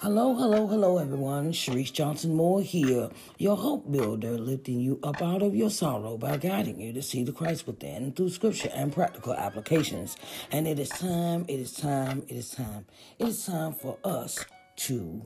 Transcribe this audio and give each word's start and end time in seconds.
Hello, 0.00 0.32
hello, 0.32 0.68
hello, 0.68 0.98
everyone. 0.98 1.50
Sharise 1.50 1.92
Johnson 1.92 2.32
Moore 2.32 2.62
here, 2.62 3.10
your 3.36 3.56
hope 3.56 3.90
builder, 3.90 4.38
lifting 4.38 4.78
you 4.78 5.00
up 5.02 5.20
out 5.20 5.42
of 5.42 5.56
your 5.56 5.70
sorrow 5.70 6.16
by 6.16 6.36
guiding 6.36 6.80
you 6.80 6.92
to 6.92 7.02
see 7.02 7.24
the 7.24 7.32
Christ 7.32 7.66
within 7.66 8.12
through 8.12 8.30
scripture 8.30 8.70
and 8.72 8.92
practical 8.92 9.34
applications. 9.34 10.16
And 10.52 10.68
it 10.68 10.78
is 10.78 10.88
time, 10.88 11.46
it 11.48 11.58
is 11.58 11.72
time, 11.72 12.22
it 12.28 12.36
is 12.36 12.52
time, 12.52 12.86
it 13.18 13.26
is 13.26 13.44
time 13.44 13.72
for 13.72 13.98
us 14.04 14.44
to 14.86 15.20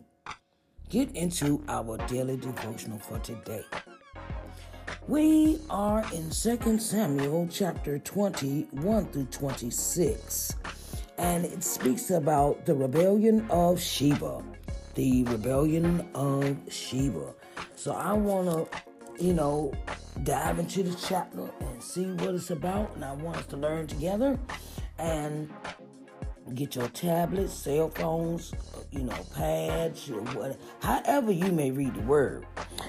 get 0.88 1.14
into 1.14 1.62
our 1.68 1.98
daily 2.06 2.38
devotional 2.38 2.98
for 2.98 3.18
today. 3.18 3.64
We 5.06 5.60
are 5.68 6.02
in 6.14 6.30
2 6.30 6.78
Samuel 6.78 7.46
chapter 7.52 7.98
21 7.98 9.06
through 9.08 9.26
26, 9.26 10.56
and 11.18 11.44
it 11.44 11.62
speaks 11.62 12.08
about 12.08 12.64
the 12.64 12.74
rebellion 12.74 13.46
of 13.50 13.78
Sheba 13.78 14.42
the 14.94 15.24
rebellion 15.24 16.08
of 16.14 16.56
Sheba. 16.70 17.34
So 17.74 17.92
I 17.92 18.12
want 18.12 18.48
to, 18.48 19.24
you 19.24 19.34
know, 19.34 19.72
dive 20.24 20.58
into 20.58 20.82
the 20.82 20.94
chapter 20.94 21.50
and 21.60 21.82
see 21.82 22.06
what 22.06 22.34
it's 22.34 22.50
about. 22.50 22.94
And 22.94 23.04
I 23.04 23.12
want 23.14 23.38
us 23.38 23.46
to 23.46 23.56
learn 23.56 23.86
together 23.86 24.38
and 24.98 25.50
get 26.54 26.76
your 26.76 26.88
tablets, 26.88 27.52
cell 27.54 27.88
phones, 27.90 28.52
you 28.90 29.04
know, 29.04 29.26
pads, 29.34 30.10
or 30.10 30.20
whatever, 30.20 30.56
however 30.80 31.32
you 31.32 31.50
may 31.52 31.70
read 31.70 31.94
the 31.94 32.02
word. 32.02 32.46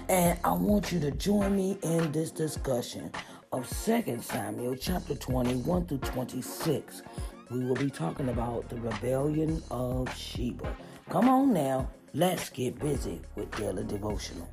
And 0.09 0.37
I 0.43 0.51
want 0.53 0.91
you 0.91 0.99
to 1.01 1.11
join 1.11 1.55
me 1.55 1.77
in 1.81 2.11
this 2.11 2.31
discussion 2.31 3.11
of 3.51 3.69
2 3.85 4.19
Samuel 4.21 4.75
chapter 4.75 5.15
21 5.15 5.85
through 5.85 5.99
26. 5.99 7.03
We 7.51 7.65
will 7.65 7.75
be 7.75 7.89
talking 7.89 8.29
about 8.29 8.67
the 8.69 8.77
rebellion 8.77 9.61
of 9.69 10.13
Sheba. 10.17 10.75
Come 11.09 11.29
on 11.29 11.53
now, 11.53 11.89
let's 12.13 12.49
get 12.49 12.79
busy 12.79 13.21
with 13.35 13.55
daily 13.55 13.83
devotional. 13.83 14.49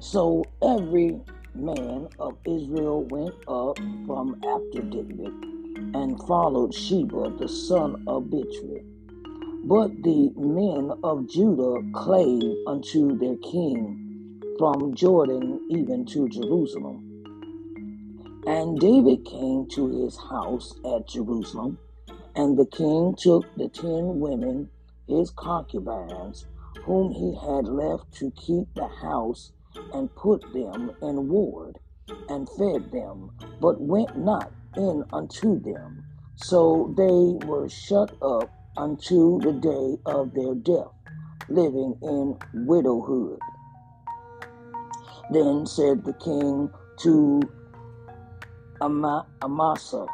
So 0.01 0.45
every 0.61 1.21
man 1.55 2.09
of 2.19 2.37
Israel 2.45 3.05
went 3.05 3.37
up 3.47 3.79
from 4.09 4.41
after 4.43 4.83
David 4.83 5.33
and 5.95 6.21
followed 6.27 6.75
Sheba 6.75 7.37
the 7.39 7.49
son 7.49 8.03
of 8.09 8.25
Bichri. 8.25 8.83
But 9.67 10.03
the 10.03 10.33
men 10.35 10.91
of 11.05 11.29
Judah 11.31 11.81
clave 11.95 12.57
unto 12.67 13.17
their 13.17 13.37
king 13.37 14.43
from 14.59 14.97
Jordan 14.97 15.61
even 15.71 16.05
to 16.07 16.29
Jerusalem. 16.29 17.07
And 18.47 18.81
David 18.81 19.25
came 19.25 19.67
to 19.73 19.89
his 20.03 20.17
house 20.17 20.75
at 20.85 21.09
Jerusalem, 21.09 21.79
and 22.35 22.59
the 22.59 22.67
king 22.67 23.15
took 23.19 23.45
the 23.57 23.69
ten 23.69 24.19
women, 24.19 24.71
his 25.07 25.31
concubines, 25.31 26.47
whom 26.85 27.13
he 27.13 27.35
had 27.35 27.67
left 27.67 28.13
to 28.15 28.31
keep 28.33 28.73
the 28.75 28.89
house, 28.89 29.53
and 29.93 30.15
put 30.15 30.43
them 30.55 30.91
in 31.03 31.29
ward, 31.29 31.79
and 32.29 32.49
fed 32.49 32.91
them, 32.91 33.31
but 33.61 33.81
went 33.81 34.17
not 34.17 34.51
in 34.77 35.05
unto 35.13 35.61
them. 35.61 36.03
So 36.37 36.95
they 36.97 37.47
were 37.47 37.69
shut 37.69 38.17
up 38.23 38.51
unto 38.77 39.39
the 39.41 39.53
day 39.53 39.99
of 40.07 40.33
their 40.33 40.55
death, 40.55 40.93
living 41.49 41.99
in 42.03 42.37
widowhood. 42.67 43.39
Then 45.31 45.67
said 45.67 46.05
the 46.05 46.15
king 46.15 46.71
to 47.01 47.43
Amasa, 48.83 50.09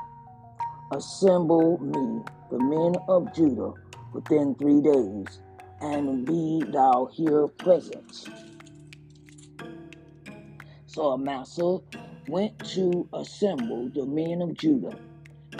assemble 0.92 1.78
me, 1.80 2.24
the 2.50 2.60
men 2.60 2.96
of 3.08 3.32
Judah, 3.32 3.74
within 4.12 4.56
three 4.56 4.80
days, 4.82 5.40
and 5.80 6.26
be 6.26 6.66
thou 6.70 7.08
here 7.12 7.48
present. 7.48 8.30
So 10.86 11.12
Amasa 11.12 11.78
went 12.26 12.54
to 12.74 13.08
assemble 13.12 13.90
the 13.94 14.06
men 14.06 14.42
of 14.42 14.56
Judah, 14.56 14.98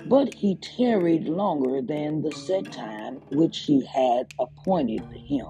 but 0.05 0.28
he 0.28 0.56
tarried 0.56 1.28
longer 1.28 1.83
than 1.83 2.23
the 2.23 2.33
set 2.33 2.73
time 2.73 3.23
which 3.31 3.65
he 3.67 3.87
had 3.87 4.28
appointed 4.41 5.06
him. 5.12 5.49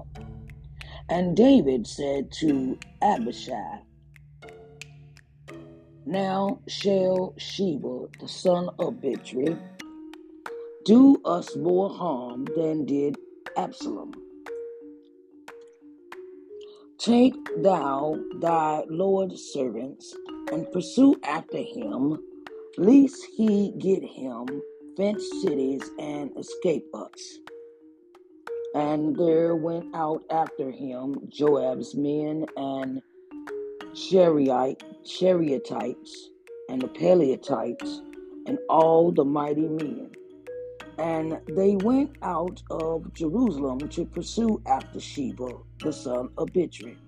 And 1.09 1.37
David 1.37 1.87
said 1.87 2.31
to 2.39 2.79
Abishai, 3.01 3.81
now 6.07 6.61
shall 6.67 7.33
Sheba, 7.37 8.07
the 8.19 8.27
son 8.27 8.69
of 8.79 8.95
Bichri, 8.95 9.59
do 10.85 11.21
us 11.25 11.55
more 11.57 11.89
harm 11.89 12.45
than 12.55 12.85
did 12.85 13.17
Absalom. 13.57 14.13
Take 16.97 17.35
thou 17.61 18.17
thy 18.39 18.83
Lord's 18.89 19.41
servants 19.53 20.15
and 20.51 20.71
pursue 20.71 21.19
after 21.23 21.57
him, 21.57 22.17
lest 22.77 23.23
he 23.35 23.73
get 23.77 24.01
him 24.01 24.61
fenced 24.95 25.41
cities 25.41 25.83
and 25.99 26.31
escape 26.37 26.85
us. 26.93 27.39
And 28.73 29.15
there 29.17 29.55
went 29.55 29.93
out 29.93 30.23
after 30.29 30.71
him 30.71 31.19
Joab's 31.29 31.95
men 31.95 32.45
and 32.55 33.01
Shariite, 33.93 34.81
Cherethites 35.05 36.29
and 36.69 36.83
the 36.83 36.87
Pelethites 36.89 38.01
and 38.45 38.59
all 38.69 39.11
the 39.11 39.25
mighty 39.25 39.67
men. 39.67 40.11
And 40.97 41.39
they 41.47 41.77
went 41.77 42.11
out 42.23 42.63
of 42.71 43.13
Jerusalem 43.13 43.89
to 43.89 44.05
pursue 44.05 44.61
after 44.67 44.99
Sheba, 44.99 45.59
the 45.81 45.93
son 45.93 46.29
of 46.37 46.53
Bichri. 46.53 46.99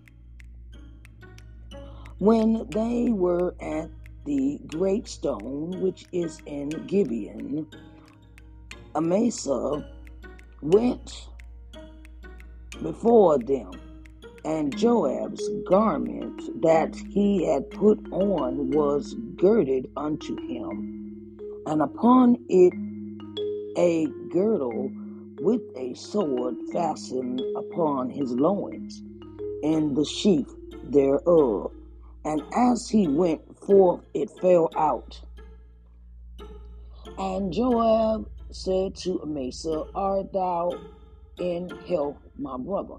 When 2.19 2.67
they 2.71 3.11
were 3.11 3.55
at 3.61 3.91
the 4.25 4.59
great 4.67 5.07
stone 5.07 5.79
which 5.79 6.07
is 6.13 6.41
in 6.45 6.85
Gibeon, 6.85 7.67
Amasa 8.95 9.85
went 10.61 11.29
before 12.81 13.39
them, 13.39 13.88
and 14.45 14.75
Joab's 14.77 15.47
garment 15.67 16.61
that 16.61 16.95
he 16.95 17.45
had 17.45 17.69
put 17.69 17.99
on 18.11 18.71
was 18.71 19.15
girded 19.35 19.89
unto 19.97 20.35
him, 20.47 21.37
and 21.65 21.81
upon 21.81 22.37
it 22.47 22.73
a 23.77 24.07
girdle 24.31 24.91
with 25.41 25.61
a 25.75 25.93
sword 25.93 26.55
fastened 26.71 27.41
upon 27.55 28.09
his 28.09 28.31
loins, 28.31 29.01
and 29.63 29.95
the 29.95 30.05
sheath 30.05 30.53
thereof. 30.83 31.71
And 32.25 32.41
as 32.53 32.89
he 32.89 33.07
went 33.07 33.57
forth, 33.57 34.01
it 34.13 34.29
fell 34.41 34.69
out. 34.77 35.21
And 37.17 37.51
Joab 37.53 38.29
said 38.51 38.95
to 38.97 39.21
Amasa, 39.21 39.85
Art 39.95 40.33
thou 40.33 40.73
in 41.39 41.69
health, 41.87 42.17
my 42.37 42.57
brother? 42.57 42.95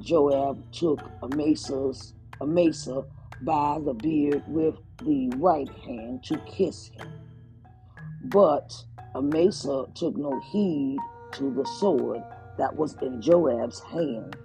Joab 0.00 0.70
took 0.72 1.00
Amasa's 1.22 2.14
Amasa 2.40 3.04
by 3.42 3.78
the 3.84 3.94
beard 3.94 4.42
with 4.48 4.76
the 4.98 5.30
right 5.36 5.68
hand 5.86 6.24
to 6.24 6.38
kiss 6.46 6.88
him. 6.88 7.08
But 8.24 8.84
Amasa 9.14 9.86
took 9.94 10.16
no 10.16 10.40
heed 10.40 10.98
to 11.32 11.52
the 11.54 11.64
sword 11.78 12.22
that 12.58 12.74
was 12.76 12.96
in 13.02 13.20
Joab's 13.20 13.80
hand. 13.80 14.36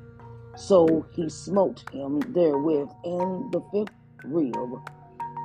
So 0.56 1.06
he 1.13 1.30
smote 1.30 1.83
him 1.91 2.19
therewith 2.33 2.89
in 3.06 3.50
the 3.51 3.62
fifth 3.71 3.95
rib, 4.25 4.81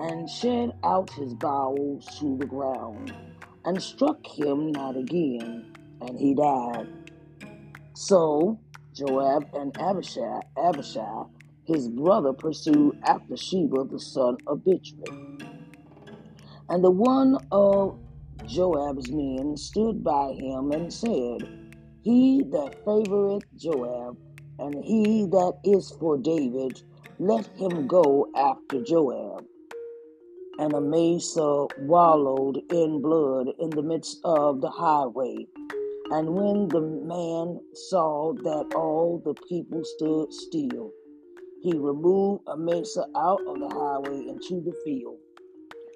and 0.01 0.29
shed 0.29 0.73
out 0.83 1.11
his 1.11 1.35
bowels 1.35 2.05
to 2.19 2.37
the 2.37 2.47
ground, 2.47 3.15
and 3.65 3.81
struck 3.81 4.27
him 4.27 4.73
not 4.73 4.97
again, 4.97 5.67
and 6.01 6.19
he 6.19 6.35
died. 6.35 6.89
So 7.95 8.59
Joab 8.97 9.49
and 9.55 9.73
Abishai, 9.81 10.41
Abishai, 10.59 11.25
his 11.67 11.89
brother, 11.89 12.33
pursued 12.33 12.97
after 13.05 13.37
Sheba 13.37 13.85
the 13.91 14.01
son 14.01 14.39
of 14.47 14.61
Bichri. 14.61 15.11
And 16.69 16.85
the 16.85 16.91
one 16.91 17.39
of 17.53 17.99
Joab's 18.47 19.13
men 19.13 19.57
stood 19.57 20.05
by 20.05 20.33
him 20.33 20.73
and 20.73 20.93
said, 20.93 21.49
He 22.03 22.45
that 22.53 22.73
favoreth 22.87 23.45
Joab, 23.57 24.19
and 24.59 24.85
he 24.85 25.27
that 25.31 25.55
is 25.65 25.93
for 26.01 26.19
David, 26.19 26.79
let 27.19 27.47
him 27.59 27.87
go 27.87 28.29
after 28.37 28.83
Joab. 28.83 29.47
And 30.59 30.75
Amasa 30.75 31.67
wallowed 31.79 32.61
in 32.71 33.03
blood 33.03 33.49
in 33.59 33.75
the 33.75 33.83
midst 33.83 34.21
of 34.25 34.61
the 34.61 34.71
highway. 34.71 35.49
And 36.11 36.37
when 36.37 36.69
the 36.71 36.81
man 36.83 37.61
saw 37.75 38.35
that 38.35 38.67
all 38.77 39.23
the 39.25 39.35
people 39.49 39.85
stood 39.85 40.33
still, 40.33 40.93
he 41.63 41.77
removed 41.79 42.47
Amasa 42.49 43.07
out 43.17 43.43
of 43.47 43.61
the 43.61 43.69
highway 43.69 44.29
into 44.29 44.61
the 44.63 44.75
field, 44.85 45.19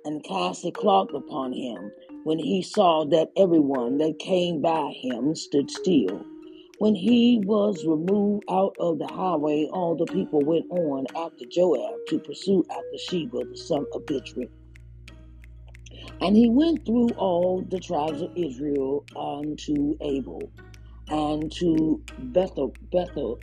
and 0.05 0.25
cast 0.25 0.65
a 0.65 0.73
cloth 0.73 1.11
upon 1.15 1.53
him, 1.53 1.93
when 2.25 2.39
he 2.39 2.63
saw 2.63 3.05
that 3.07 3.33
everyone 3.37 3.99
that 3.99 4.19
came 4.19 4.63
by 4.63 4.93
him 4.93 5.35
stood 5.35 5.71
still. 5.71 6.25
When 6.79 6.95
he 6.95 7.41
was 7.45 7.85
removed 7.87 8.45
out 8.51 8.75
of 8.79 8.99
the 8.99 9.07
highway, 9.09 9.69
all 9.73 9.97
the 9.97 10.07
people 10.07 10.45
went 10.45 10.67
on 10.71 11.07
after 11.17 11.45
Joab 11.51 12.07
to 12.09 12.21
pursue 12.21 12.65
after 12.71 12.99
Sheba 12.99 13.45
the 13.51 13.57
son 13.57 13.87
of 13.93 14.03
Bichri. 14.07 14.49
And 16.21 16.37
he 16.37 16.49
went 16.49 16.85
through 16.85 17.11
all 17.11 17.63
the 17.69 17.79
tribes 17.79 18.23
of 18.23 18.31
Israel 18.37 19.05
unto 19.17 19.97
Abel, 20.01 20.51
and 21.09 21.51
to 21.53 22.03
Bethel, 22.19 22.75
Bethel, 22.93 23.39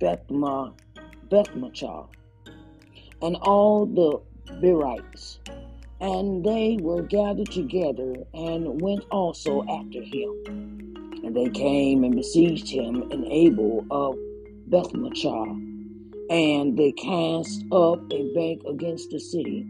Bethma, 0.00 0.74
Bethmaachah, 1.28 2.08
and 3.22 3.36
all 3.36 3.86
the 3.86 4.20
Berites. 4.60 5.38
And 6.00 6.44
they 6.44 6.76
were 6.80 7.02
gathered 7.02 7.50
together 7.50 8.14
and 8.34 8.80
went 8.82 9.04
also 9.10 9.64
after 9.68 10.02
him. 10.02 10.30
And 11.24 11.34
they 11.34 11.48
came 11.48 12.04
and 12.04 12.14
besieged 12.14 12.68
him 12.68 13.02
in 13.10 13.24
Abel 13.32 13.86
of 13.90 14.16
Bethmaachah. 14.70 15.62
And 16.30 16.76
they 16.76 16.92
cast 16.92 17.64
up 17.72 18.00
a 18.12 18.34
bank 18.34 18.62
against 18.68 19.10
the 19.10 19.20
city 19.20 19.66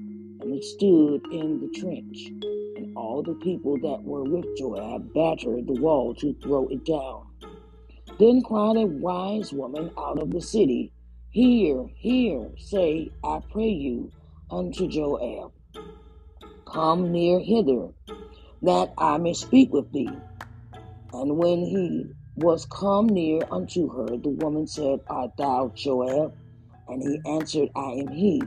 and 0.52 0.64
stood 0.64 1.22
in 1.32 1.60
the 1.60 1.81
trench. 1.81 2.26
And 2.76 2.96
all 2.96 3.22
the 3.22 3.34
people 3.34 3.78
that 3.78 4.02
were 4.04 4.25
with 4.25 4.56
Joab 4.58 5.12
battered 5.14 5.66
the 5.66 5.81
wall 5.81 6.14
to 6.16 6.34
throw 6.43 6.69
it 6.69 6.84
down. 6.84 7.26
Then 8.19 8.43
cried 8.43 8.76
a 8.76 8.87
wise 8.87 9.52
woman 9.52 9.90
out 9.98 10.20
of 10.22 10.31
the 10.31 10.40
city, 10.40 10.93
Hear, 11.31 11.87
hear, 11.96 12.50
say, 12.58 13.10
I 13.25 13.40
pray 13.50 13.69
you, 13.69 14.12
unto 14.50 14.88
Joab, 14.88 15.52
Come 16.66 17.12
near 17.12 17.40
hither, 17.40 17.88
that 18.62 18.94
I 18.99 19.19
may 19.19 19.34
speak 19.34 19.72
with 19.72 19.92
thee. 19.92 20.08
And 21.12 21.37
when 21.38 21.60
he 21.60 22.06
was 22.37 22.66
come 22.66 23.08
near 23.08 23.42
unto 23.50 23.88
her, 23.90 24.16
the 24.16 24.31
woman 24.31 24.66
said, 24.66 25.00
Art 25.08 25.32
thou 25.38 25.72
Joab? 25.76 26.34
And 26.88 27.02
he 27.02 27.20
answered, 27.31 27.70
I 27.76 27.92
am 27.92 28.08
he. 28.08 28.42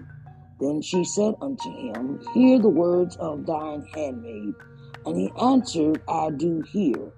Then 0.60 0.82
she 0.82 1.04
said 1.06 1.36
unto 1.42 1.70
him, 1.72 2.20
Hear 2.34 2.60
the 2.60 2.70
words 2.70 3.16
of 3.18 3.46
thine 3.46 3.84
handmaid. 3.94 4.56
And 5.06 5.18
he 5.18 5.32
answered, 5.42 6.02
I 6.08 6.32
do 6.32 6.62
hear. 6.62 7.12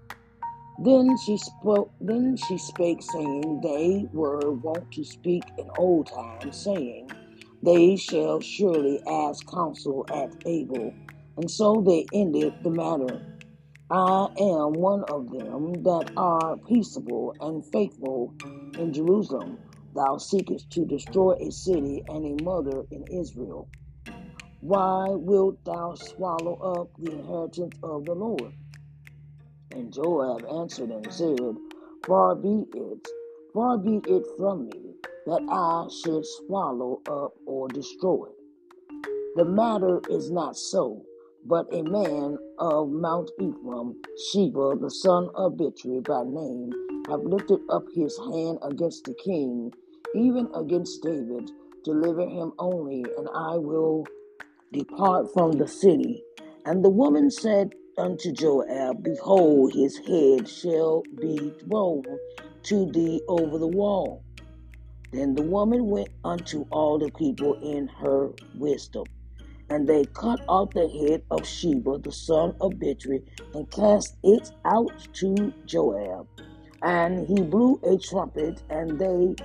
Then 0.79 1.17
she 1.17 1.37
spoke 1.37 1.93
then 2.01 2.37
she 2.37 2.57
spake, 2.57 3.03
saying, 3.03 3.61
They 3.63 4.07
were 4.13 4.51
wont 4.53 4.91
to 4.93 5.05
speak 5.05 5.45
in 5.57 5.67
old 5.77 6.09
times, 6.13 6.63
saying, 6.63 7.15
They 7.63 7.95
shall 7.97 8.41
surely 8.41 9.01
ask 9.07 9.45
counsel 9.47 10.05
at 10.11 10.31
Abel. 10.45 10.97
And 11.37 11.49
so 11.51 11.81
they 11.81 12.09
ended 12.13 12.53
the 12.63 12.71
matter. 12.71 13.21
I 13.89 14.27
am 14.39 14.75
one 14.75 15.03
of 15.05 15.31
them 15.31 15.83
that 15.83 16.07
are 16.17 16.57
peaceable 16.67 17.35
and 17.41 17.65
faithful 17.71 18.35
in 18.77 18.93
Jerusalem 18.93 19.59
Thou 19.95 20.17
seekest 20.17 20.71
to 20.71 20.85
destroy 20.85 21.33
a 21.39 21.51
city 21.51 22.03
and 22.07 22.25
a 22.25 22.35
mother 22.43 22.83
in 22.91 23.05
Israel. 23.05 23.69
Why 24.61 25.09
wilt 25.11 25.63
thou 25.65 25.95
swallow 25.95 26.55
up 26.55 26.91
the 26.97 27.11
inheritance 27.13 27.79
of 27.83 28.05
the 28.05 28.15
Lord? 28.15 28.53
And 29.71 29.93
Joab 29.93 30.45
answered 30.45 30.91
and 30.91 31.11
said, 31.13 31.55
Far 32.07 32.35
be 32.35 32.65
it, 32.73 33.07
far 33.53 33.77
be 33.77 34.01
it 34.07 34.23
from 34.37 34.67
me, 34.67 34.95
that 35.25 35.43
I 35.49 35.87
should 36.03 36.25
swallow 36.25 37.01
up 37.07 37.33
or 37.45 37.69
destroy. 37.69 38.27
The 39.35 39.45
matter 39.45 40.03
is 40.09 40.31
not 40.31 40.57
so, 40.57 41.05
but 41.45 41.67
a 41.73 41.83
man 41.83 42.39
of 42.59 42.89
Mount 42.91 43.31
Ephraim, 43.39 43.95
Sheba, 44.17 44.75
the 44.81 44.91
son 44.91 45.29
of 45.35 45.53
Bichri 45.57 46.05
by 46.05 46.23
name, 46.25 46.75
have 47.07 47.23
lifted 47.23 47.61
up 47.69 47.85
his 47.95 48.17
hand 48.19 48.59
against 48.63 49.05
the 49.05 49.15
king, 49.15 49.71
even 50.15 50.49
against 50.55 51.01
David. 51.03 51.49
Deliver 51.83 52.27
him 52.27 52.53
only, 52.59 53.03
and 53.17 53.27
I 53.33 53.57
will 53.57 54.05
depart 54.71 55.27
from 55.33 55.53
the 55.53 55.67
city. 55.67 56.23
And 56.65 56.83
the 56.83 56.89
woman 56.89 57.31
said 57.31 57.73
unto 57.97 58.31
Joab, 58.31 59.03
Behold, 59.03 59.73
his 59.73 59.97
head 59.97 60.47
shall 60.47 61.03
be 61.19 61.51
thrown 61.65 62.03
to 62.63 62.91
thee 62.91 63.21
over 63.27 63.57
the 63.57 63.67
wall. 63.67 64.23
Then 65.11 65.35
the 65.35 65.41
woman 65.41 65.87
went 65.87 66.09
unto 66.23 66.65
all 66.71 66.99
the 66.99 67.11
people 67.11 67.55
in 67.61 67.89
her 67.99 68.29
wisdom. 68.55 69.05
And 69.69 69.87
they 69.87 70.05
cut 70.05 70.41
off 70.47 70.73
the 70.73 70.87
head 70.89 71.23
of 71.31 71.47
Sheba, 71.47 71.99
the 71.99 72.11
son 72.11 72.55
of 72.61 72.73
Bichri, 72.73 73.21
and 73.53 73.69
cast 73.71 74.17
it 74.23 74.49
out 74.65 74.91
to 75.15 75.53
Joab. 75.65 76.27
And 76.83 77.27
he 77.27 77.41
blew 77.41 77.79
a 77.83 77.97
trumpet, 77.97 78.61
and 78.69 78.99
they 78.99 79.35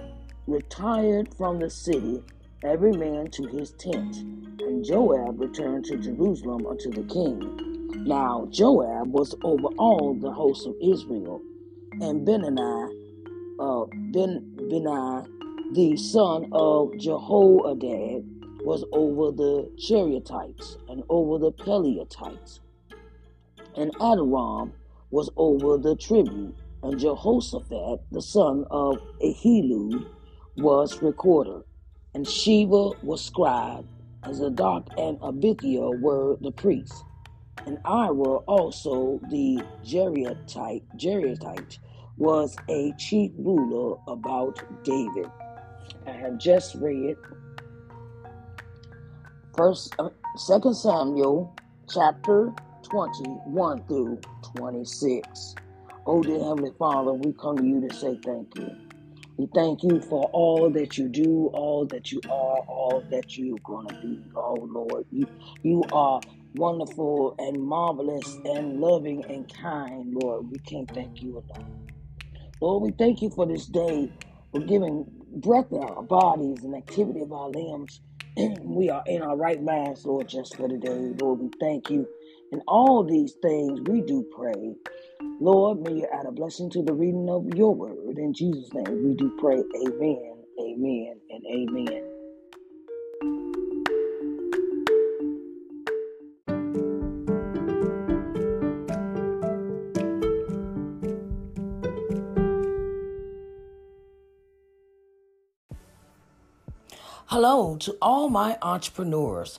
retired 0.46 1.34
from 1.34 1.58
the 1.58 1.70
city, 1.70 2.22
every 2.64 2.92
man 2.92 3.30
to 3.32 3.46
his 3.46 3.72
tent. 3.72 4.16
And 4.60 4.84
Joab 4.84 5.40
returned 5.40 5.84
to 5.86 5.96
Jerusalem 5.96 6.66
unto 6.66 6.90
the 6.90 7.02
king. 7.04 8.04
Now 8.06 8.48
Joab 8.50 9.12
was 9.12 9.34
over 9.42 9.68
all 9.78 10.14
the 10.14 10.30
hosts 10.30 10.66
of 10.66 10.74
Israel, 10.82 11.40
and 12.00 12.26
Benani, 12.26 12.90
uh, 13.58 13.86
ben, 14.12 14.54
Benai, 14.70 15.26
the 15.74 15.96
son 15.96 16.48
of 16.52 16.96
Jehoiada, 16.98 18.22
was 18.64 18.84
over 18.92 19.32
the 19.32 19.70
Cherethites 19.78 20.76
and 20.88 21.02
over 21.08 21.38
the 21.38 21.52
Pelethites. 21.52 22.60
And 23.76 23.92
Adoram 23.98 24.72
was 25.10 25.30
over 25.36 25.78
the 25.78 25.96
tribute, 25.96 26.54
and 26.82 26.98
Jehoshaphat, 26.98 28.00
the 28.10 28.22
son 28.22 28.64
of 28.70 28.98
Ahilud, 29.22 30.06
was 30.58 31.02
recorder. 31.02 31.62
and 32.14 32.28
Sheba 32.28 32.92
was 33.02 33.24
scribe, 33.24 33.86
and 34.24 34.34
Zadok 34.36 34.88
and 34.98 35.18
Abiathar 35.22 35.92
were 35.92 36.36
the 36.40 36.52
priests. 36.52 37.04
And 37.66 37.78
Ira 37.84 38.38
also 38.46 39.20
the 39.30 39.62
Geriatite, 39.84 40.84
Geriatite 40.96 41.78
was 42.18 42.56
a 42.70 42.92
chief 42.98 43.32
ruler 43.38 43.98
about 44.08 44.58
David. 44.84 45.30
I 46.06 46.12
have 46.12 46.38
just 46.38 46.74
read 46.76 47.16
First, 49.56 49.94
uh, 49.98 50.10
Second 50.36 50.74
Samuel 50.76 51.54
chapter 51.92 52.52
21 52.84 53.84
through 53.86 54.20
26. 54.56 55.54
Oh, 56.06 56.22
dear 56.22 56.38
Heavenly 56.40 56.72
Father, 56.78 57.12
we 57.14 57.34
come 57.34 57.58
to 57.58 57.64
you 57.64 57.88
to 57.88 57.94
say 57.94 58.18
thank 58.24 58.56
you. 58.56 58.85
We 59.38 59.48
thank 59.54 59.82
you 59.82 60.00
for 60.08 60.30
all 60.32 60.70
that 60.72 60.96
you 60.98 61.08
do, 61.08 61.50
all 61.54 61.86
that 61.86 62.12
you 62.12 62.22
are, 62.28 62.60
all 62.68 63.06
that 63.10 63.36
you're 63.36 63.58
going 63.64 63.88
to 63.88 63.94
be. 63.94 64.20
Oh, 64.36 64.68
Lord, 64.72 65.06
you, 65.10 65.26
you 65.62 65.88
are 65.92 66.22
wonderful 66.54 67.34
and 67.38 67.60
marvelous 67.60 68.38
and 68.44 68.80
loving 68.80 69.24
and 69.28 69.46
kind, 69.52 70.14
Lord. 70.14 70.50
We 70.52 70.60
can't 70.60 70.88
thank 70.94 71.14
you 71.20 71.32
enough. 71.50 71.64
Lord, 72.60 72.82
we 72.82 72.92
thank 72.98 73.22
you 73.22 73.30
for 73.30 73.46
this 73.46 73.66
day, 73.66 74.10
for 74.52 74.62
giving 74.62 75.06
breath 75.36 75.72
in 75.72 75.80
our 75.82 76.02
bodies 76.02 76.64
and 76.64 76.74
activity 76.76 77.22
of 77.22 77.32
our 77.32 77.50
limbs. 77.50 78.00
we 78.36 78.90
are 78.90 79.04
in 79.06 79.22
our 79.22 79.36
right 79.36 79.62
minds, 79.62 80.06
Lord, 80.06 80.28
just 80.28 80.56
for 80.56 80.68
today. 80.68 81.12
Lord, 81.16 81.40
we 81.40 81.50
thank 81.60 81.90
you. 81.90 82.08
In 82.52 82.62
all 82.68 83.02
these 83.02 83.32
things, 83.42 83.80
we 83.88 84.02
do 84.02 84.24
pray. 84.34 84.76
Lord, 85.40 85.80
may 85.80 85.94
you 85.94 86.06
add 86.12 86.26
a 86.26 86.32
blessing 86.32 86.70
to 86.70 86.82
the 86.82 86.94
reading 86.94 87.28
of 87.28 87.46
your 87.54 87.74
word. 87.74 88.18
In 88.18 88.32
Jesus' 88.32 88.72
name, 88.72 89.04
we 89.04 89.14
do 89.14 89.32
pray. 89.38 89.56
Amen, 89.56 90.44
amen, 90.60 91.20
and 91.28 91.44
amen. 91.44 92.04
Hello 107.26 107.76
to 107.78 107.96
all 108.00 108.28
my 108.28 108.56
entrepreneurs. 108.62 109.58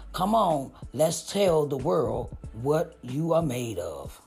Come 0.13 0.35
on, 0.35 0.71
let's 0.91 1.31
tell 1.31 1.65
the 1.65 1.77
world 1.77 2.35
what 2.61 2.97
you 3.01 3.31
are 3.31 3.41
made 3.41 3.79
of. 3.79 4.21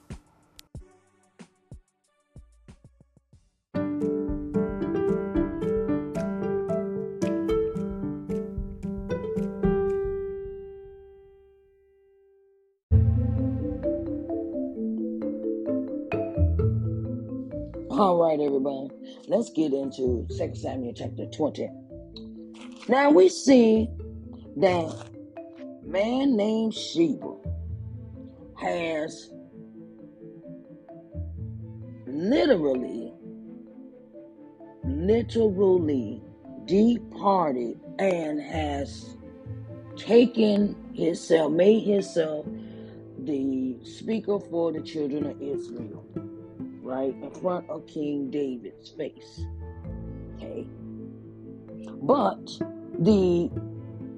All 17.91 18.19
right, 18.19 18.41
everybody. 18.41 18.89
Let's 19.29 19.51
get 19.51 19.75
into 19.75 20.27
2 20.37 20.55
Samuel 20.55 20.95
chapter 20.97 21.27
20. 21.27 21.69
Now 22.89 23.11
we 23.11 23.29
see 23.29 23.89
that 24.57 25.14
man 25.85 26.37
named 26.37 26.75
Sheba 26.75 27.35
has 28.57 29.31
literally, 32.07 33.13
literally 34.85 36.23
departed 36.65 37.79
and 37.99 38.41
has 38.41 39.17
taken 39.97 40.77
himself, 40.95 41.53
made 41.53 41.85
himself 41.85 42.47
the 43.19 43.77
speaker 43.85 44.39
for 44.39 44.73
the 44.73 44.81
children 44.81 45.27
of 45.27 45.41
Israel, 45.41 46.05
right 46.83 47.15
in 47.15 47.31
front 47.41 47.69
of 47.69 47.87
King 47.87 48.31
David's 48.31 48.91
face. 48.91 49.45
Okay. 50.37 50.67
But 52.03 52.47
the 52.99 53.51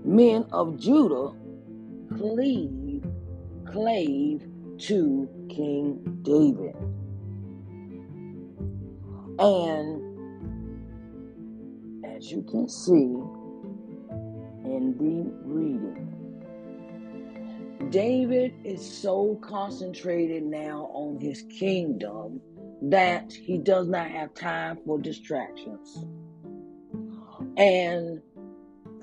men 0.04 0.46
of 0.52 0.78
Judah 0.78 1.32
cleave, 2.16 3.04
clave 3.70 4.46
to 4.78 5.28
King 5.48 6.20
David. 6.22 6.74
And 9.38 10.02
as 12.04 12.30
you 12.30 12.42
can 12.42 12.68
see 12.68 13.20
in 14.64 14.94
the 14.98 15.32
reading, 15.44 16.06
David 17.90 18.54
is 18.64 18.84
so 18.84 19.38
concentrated 19.42 20.42
now 20.42 20.90
on 20.92 21.20
his 21.20 21.42
kingdom 21.42 22.40
that 22.82 23.32
he 23.32 23.58
does 23.58 23.88
not 23.88 24.10
have 24.10 24.34
time 24.34 24.78
for 24.84 24.98
distractions. 24.98 26.04
And 27.56 28.20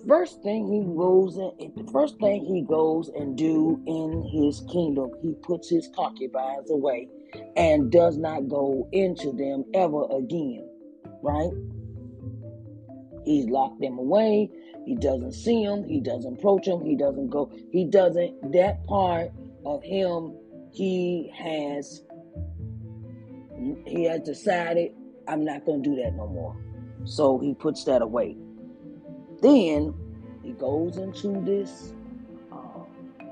first 0.07 0.41
thing 0.43 0.67
he 0.67 0.81
goes 0.95 1.37
in, 1.37 1.71
the 1.75 1.91
first 1.91 2.17
thing 2.19 2.45
he 2.45 2.61
goes 2.61 3.09
and 3.09 3.37
do 3.37 3.81
in 3.85 4.23
his 4.23 4.61
kingdom, 4.71 5.11
he 5.21 5.33
puts 5.41 5.69
his 5.69 5.89
concubines 5.95 6.69
away 6.69 7.07
and 7.55 7.91
does 7.91 8.17
not 8.17 8.47
go 8.47 8.87
into 8.91 9.31
them 9.31 9.65
ever 9.73 10.05
again. 10.15 10.67
Right? 11.21 11.51
He's 13.25 13.45
locked 13.45 13.79
them 13.81 13.97
away. 13.97 14.49
He 14.85 14.95
doesn't 14.95 15.33
see 15.33 15.65
them. 15.65 15.87
He 15.87 16.01
doesn't 16.01 16.39
approach 16.39 16.65
them. 16.65 16.83
He 16.83 16.95
doesn't 16.95 17.29
go. 17.29 17.51
He 17.71 17.85
doesn't. 17.85 18.51
That 18.51 18.85
part 18.85 19.31
of 19.65 19.81
him, 19.83 20.35
he 20.71 21.31
has. 21.35 22.03
He 23.85 24.03
has 24.05 24.19
decided, 24.21 24.91
I'm 25.27 25.45
not 25.45 25.65
going 25.65 25.83
to 25.83 25.89
do 25.89 25.95
that 26.03 26.13
no 26.15 26.27
more. 26.27 26.57
So 27.05 27.39
he 27.39 27.53
puts 27.53 27.85
that 27.85 28.01
away. 28.01 28.35
Then 29.43 29.93
he 30.41 30.53
goes 30.53 30.95
into 30.95 31.41
this, 31.41 31.93
uh, 32.49 32.85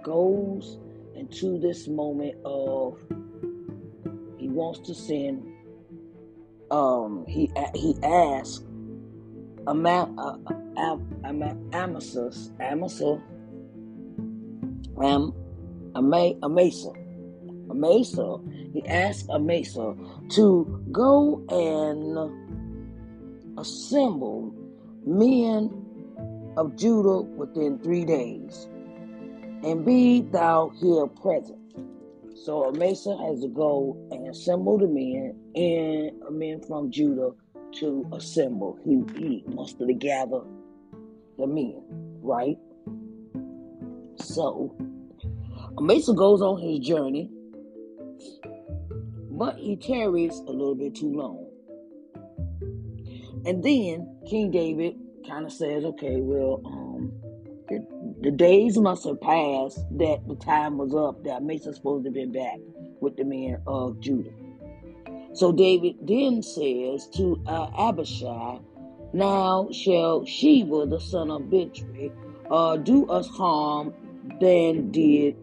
goes 0.03 0.77
into 1.15 1.57
this 1.57 1.87
moment 1.87 2.35
of 2.43 2.99
he 4.37 4.49
wants 4.49 4.79
to 4.87 4.93
sin. 4.93 5.55
Um, 6.69 7.23
he 7.29 7.49
he 7.73 7.95
asks 8.03 8.65
Ama, 9.65 10.13
uh, 10.17 10.53
Am, 10.77 11.15
Am, 11.23 11.69
Amasa, 11.71 12.29
Amasa, 12.59 13.21
Am, 15.01 15.33
Ama, 15.95 16.33
Amasa, 16.43 16.91
Amasa. 17.69 18.37
He 18.73 18.85
asked 18.85 19.29
Amasa 19.29 19.95
to 20.31 20.83
go 20.91 21.41
and 21.47 23.57
assemble 23.57 24.53
men 25.05 25.80
of 26.57 26.75
Judah 26.75 27.21
within 27.21 27.79
three 27.79 28.05
days, 28.05 28.67
and 29.63 29.85
be 29.85 30.21
thou 30.21 30.71
here 30.79 31.07
present. 31.07 31.59
So 32.45 32.65
Amasa 32.65 33.15
has 33.17 33.41
to 33.41 33.47
go 33.47 33.95
and 34.11 34.27
assemble 34.27 34.77
the 34.77 34.87
men 34.87 35.35
and 35.55 36.37
men 36.37 36.61
from 36.61 36.91
Judah 36.91 37.31
to 37.73 38.09
assemble. 38.13 38.79
He, 38.83 39.03
he 39.17 39.43
to 39.45 39.93
gather 39.93 40.41
the 41.37 41.47
men, 41.47 41.83
right? 42.21 42.57
So 44.17 44.75
Amasa 45.77 46.13
goes 46.13 46.41
on 46.41 46.59
his 46.61 46.79
journey, 46.79 47.29
but 49.29 49.57
he 49.57 49.75
tarries 49.75 50.39
a 50.47 50.51
little 50.51 50.75
bit 50.75 50.95
too 50.95 51.13
long. 51.13 51.47
And 53.45 53.63
then 53.63 54.17
King 54.27 54.51
David 54.51 54.95
kind 55.27 55.45
of 55.45 55.51
says, 55.51 55.83
okay, 55.83 56.17
well, 56.17 56.61
um, 56.65 57.11
the, 57.69 57.85
the, 58.21 58.31
days 58.31 58.77
must 58.77 59.05
have 59.05 59.21
passed 59.21 59.79
that 59.97 60.21
the 60.27 60.35
time 60.35 60.77
was 60.77 60.93
up 60.93 61.23
that 61.23 61.43
Mason 61.43 61.73
supposed 61.73 62.05
to 62.05 62.11
been 62.11 62.31
back 62.31 62.59
with 62.99 63.15
the 63.17 63.23
men 63.23 63.61
of 63.67 63.99
Judah. 63.99 64.31
So 65.33 65.51
David 65.51 65.95
then 66.01 66.43
says 66.43 67.07
to 67.15 67.41
uh, 67.47 67.69
Abishai, 67.77 68.59
Now 69.13 69.69
shall 69.71 70.25
Sheba, 70.25 70.87
the 70.87 70.99
son 70.99 71.31
of 71.31 71.43
Bichri, 71.43 72.11
uh, 72.49 72.77
do 72.77 73.07
us 73.07 73.27
harm 73.27 73.93
than 74.39 74.91
did 74.91 75.37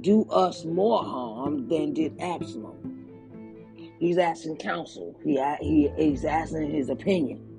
do 0.00 0.24
us 0.30 0.64
more 0.64 1.02
harm 1.02 1.68
than 1.68 1.94
did 1.94 2.20
Absalom. 2.20 2.84
He's 3.98 4.18
asking 4.18 4.56
counsel. 4.58 5.18
He, 5.24 5.40
he 5.60 5.90
he's 5.96 6.24
asking 6.24 6.70
his 6.70 6.90
opinion. 6.90 7.53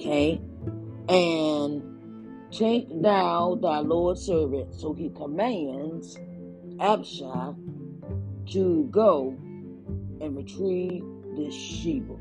Okay, 0.00 0.40
and 1.10 1.82
take 2.50 2.88
thou 3.02 3.58
thy 3.60 3.80
Lord's 3.80 4.22
servant. 4.22 4.74
So 4.74 4.94
he 4.94 5.10
commands 5.10 6.16
Abishai 6.80 7.52
to 8.52 8.88
go 8.90 9.36
and 10.22 10.34
retrieve 10.34 11.04
this 11.36 11.54
Sheba 11.54 12.14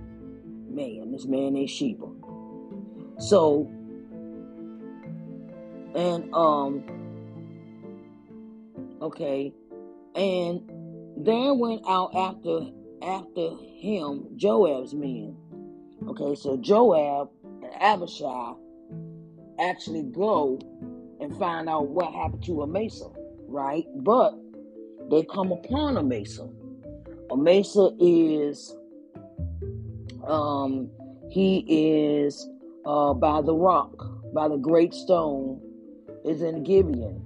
man, 0.70 1.14
this 1.14 1.26
man 1.26 1.54
named 1.54 1.70
Sheba. 1.70 2.08
So, 3.18 3.72
and 5.96 6.34
um, 6.34 6.84
okay, 9.02 9.54
and 10.16 10.70
there 11.16 11.54
went 11.54 11.84
out 11.88 12.14
after 12.14 12.72
after 13.02 13.56
him 13.80 14.36
Joab's 14.36 14.94
men. 14.94 15.38
Okay, 16.08 16.36
so 16.36 16.58
Joab 16.58 17.30
Abishai 17.80 18.54
actually 19.60 20.04
go 20.04 20.60
and 21.20 21.36
find 21.38 21.68
out 21.70 21.90
what 21.90 22.14
happened 22.14 22.44
to 22.46 22.62
Amasa, 22.62 23.10
right? 23.48 23.86
But 23.98 24.34
they 25.10 25.24
come 25.24 25.52
upon 25.52 25.98
Amasa. 25.98 26.50
Amasa 27.32 27.92
is 28.00 28.76
um 30.28 30.90
he 31.30 31.66
is 31.68 32.48
uh 32.86 33.14
by 33.14 33.42
the 33.42 33.54
rock, 33.54 34.34
by 34.34 34.48
the 34.48 34.58
great 34.58 34.94
stone, 34.94 35.62
is 36.26 36.42
in 36.42 36.64
Gibeon. 36.64 37.22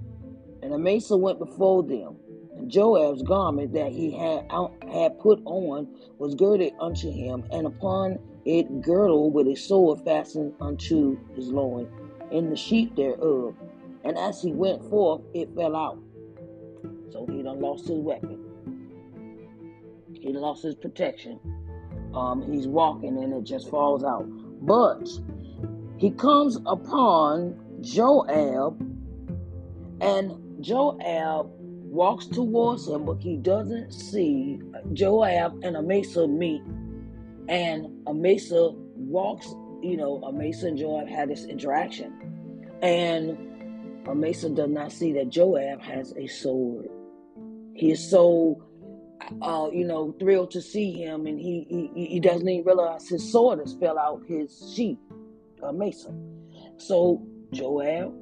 And 0.62 0.72
Amasa 0.72 1.16
went 1.16 1.38
before 1.38 1.82
them. 1.82 2.16
And 2.56 2.70
Joab's 2.70 3.22
garment 3.22 3.72
that 3.74 3.92
he 3.92 4.12
had 4.12 4.46
out, 4.50 4.72
had 4.90 5.18
put 5.18 5.40
on 5.44 5.88
was 6.18 6.34
girded 6.34 6.72
unto 6.80 7.10
him, 7.10 7.44
and 7.50 7.66
upon 7.66 8.18
it 8.44 8.82
girdle 8.82 9.30
with 9.30 9.46
a 9.48 9.54
sword 9.54 10.00
fastened 10.04 10.54
unto 10.60 11.18
his 11.34 11.48
loin, 11.48 11.88
in 12.30 12.50
the 12.50 12.56
sheath 12.56 12.94
thereof. 12.96 13.54
And 14.04 14.18
as 14.18 14.42
he 14.42 14.52
went 14.52 14.82
forth, 14.90 15.22
it 15.32 15.54
fell 15.54 15.74
out. 15.74 15.98
So 17.10 17.26
he 17.26 17.42
done 17.42 17.60
lost 17.60 17.88
his 17.88 17.98
weapon. 17.98 18.38
He 20.12 20.32
lost 20.32 20.62
his 20.62 20.74
protection. 20.74 21.38
Um, 22.14 22.50
he's 22.50 22.66
walking 22.66 23.22
and 23.22 23.32
it 23.32 23.44
just 23.44 23.70
falls 23.70 24.04
out. 24.04 24.26
But 24.66 25.08
he 25.96 26.10
comes 26.10 26.58
upon 26.66 27.58
Joab, 27.80 28.80
and 30.00 30.62
Joab 30.62 31.50
walks 31.58 32.26
towards 32.26 32.88
him, 32.88 33.04
but 33.04 33.20
he 33.20 33.36
doesn't 33.36 33.92
see 33.92 34.60
Joab 34.92 35.60
and 35.62 35.76
Amasa 35.76 36.26
meet. 36.26 36.62
And 37.48 38.06
Amasa 38.06 38.70
walks, 38.72 39.46
you 39.82 39.96
know, 39.96 40.22
Amasa 40.24 40.68
and 40.68 40.78
Joab 40.78 41.08
had 41.08 41.28
this 41.28 41.44
interaction. 41.44 42.12
And 42.82 44.06
Amasa 44.08 44.50
does 44.50 44.70
not 44.70 44.92
see 44.92 45.12
that 45.12 45.28
Joab 45.28 45.80
has 45.80 46.12
a 46.16 46.26
sword. 46.26 46.88
He 47.74 47.90
is 47.90 48.10
so, 48.10 48.62
uh, 49.42 49.68
you 49.72 49.84
know, 49.84 50.14
thrilled 50.18 50.50
to 50.52 50.62
see 50.62 50.92
him, 50.92 51.26
and 51.26 51.40
he, 51.40 51.66
he 51.94 52.06
he 52.08 52.20
doesn't 52.20 52.48
even 52.48 52.64
realize 52.64 53.08
his 53.08 53.30
sword 53.32 53.58
has 53.58 53.74
fell 53.74 53.98
out 53.98 54.22
his 54.26 54.72
sheath, 54.74 54.98
Amasa. 55.62 56.14
So 56.76 57.26
Joab 57.52 58.14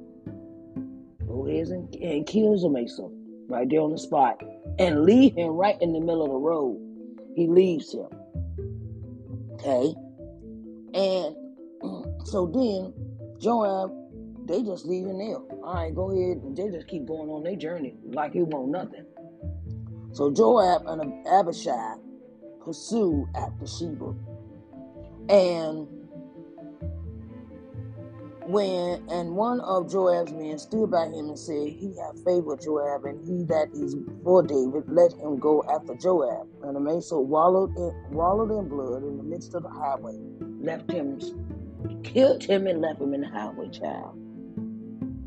goes 1.27 1.69
and, 1.69 1.93
and 1.95 2.25
kills 2.25 2.63
Amasa 2.63 3.09
right 3.47 3.69
there 3.69 3.81
on 3.81 3.91
the 3.91 3.97
spot 3.97 4.41
and 4.79 5.03
leave 5.03 5.35
him 5.35 5.49
right 5.49 5.79
in 5.81 5.93
the 5.93 5.99
middle 5.99 6.23
of 6.23 6.31
the 6.31 6.37
road. 6.37 6.79
He 7.35 7.47
leaves 7.47 7.93
him. 7.93 8.07
Okay. 9.65 9.95
And 10.93 11.35
so 12.25 12.47
then 12.47 12.93
Joab, 13.39 13.91
they 14.45 14.61
just 14.61 14.85
leave 14.85 15.05
him 15.05 15.17
there. 15.17 15.37
All 15.63 15.73
right, 15.75 15.95
go 15.95 16.11
ahead. 16.11 16.41
They 16.55 16.69
just 16.69 16.87
keep 16.87 17.05
going 17.05 17.29
on 17.29 17.43
their 17.43 17.55
journey 17.55 17.95
like 18.11 18.33
he 18.33 18.41
won't 18.41 18.69
nothing. 18.69 19.05
So 20.11 20.31
Joab 20.31 20.83
and 20.87 21.25
Abishai 21.27 21.95
pursue 22.63 23.27
after 23.35 23.65
Sheba. 23.65 24.13
And 25.29 25.87
when 28.47 29.03
and 29.09 29.35
one 29.35 29.59
of 29.61 29.91
Joab's 29.91 30.31
men 30.31 30.57
stood 30.57 30.91
by 30.91 31.05
him 31.05 31.29
and 31.29 31.39
said, 31.39 31.69
He 31.69 31.93
hath 31.99 32.23
favored 32.23 32.61
Joab, 32.61 33.05
and 33.05 33.19
he 33.25 33.43
that 33.45 33.69
is 33.73 33.95
for 34.23 34.43
David, 34.43 34.83
let 34.87 35.13
him 35.13 35.39
go 35.39 35.63
after 35.69 35.95
Joab. 35.95 36.47
And 36.63 36.77
Amasa 36.77 37.19
wallowed 37.19 37.75
in, 37.77 37.93
wallowed 38.11 38.51
in 38.51 38.69
blood 38.69 39.03
in 39.03 39.17
the 39.17 39.23
midst 39.23 39.53
of 39.53 39.63
the 39.63 39.69
highway, 39.69 40.17
left 40.59 40.91
him, 40.91 41.19
killed 42.03 42.43
him, 42.43 42.67
and 42.67 42.81
left 42.81 43.01
him 43.01 43.13
in 43.13 43.21
the 43.21 43.29
highway, 43.29 43.69
child. 43.69 44.17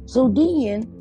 So 0.06 0.28
then, 0.28 0.92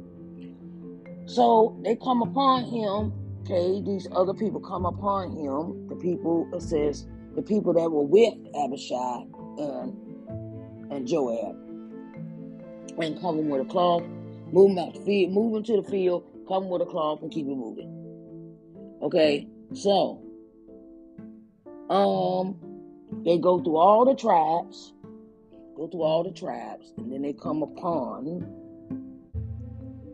so 1.25 1.78
they 1.84 1.95
come 1.95 2.21
upon 2.21 2.65
him. 2.65 3.13
Okay, 3.41 3.82
these 3.82 4.08
other 4.12 4.34
people 4.34 4.60
come 4.60 4.86
upon 4.86 5.30
him. 5.32 5.88
The 5.88 5.95
people 5.95 6.49
it 6.54 6.62
says 6.62 7.06
the 7.36 7.43
people 7.43 7.73
that 7.73 7.91
were 7.91 8.04
with 8.04 8.34
Abishai 8.56 9.25
and 9.60 10.91
and 10.91 11.08
Joab 11.08 11.64
and 12.99 13.19
cover 13.19 13.38
them 13.38 13.49
with 13.49 13.62
a 13.62 13.65
cloth, 13.65 14.03
move 14.51 14.69
them 14.69 14.79
out 14.79 14.93
the 14.93 15.01
field, 15.01 15.34
move 15.34 15.53
them 15.53 15.63
to 15.63 15.81
the 15.81 15.89
field, 15.89 16.23
cover 16.47 16.62
them 16.62 16.69
with 16.69 16.81
a 16.81 16.86
cloth, 16.86 17.21
and 17.21 17.31
keep 17.31 17.45
it 17.45 17.49
moving. 17.49 17.91
Okay, 19.01 19.47
so 19.73 20.21
um, 21.89 22.55
they 23.23 23.38
go 23.38 23.62
through 23.62 23.77
all 23.77 24.05
the 24.05 24.15
tribes, 24.15 24.93
go 25.75 25.88
through 25.88 26.01
all 26.01 26.23
the 26.23 26.31
tribes, 26.31 26.93
and 26.97 27.12
then 27.12 27.21
they 27.21 27.34
come 27.34 27.62
upon, 27.62 28.47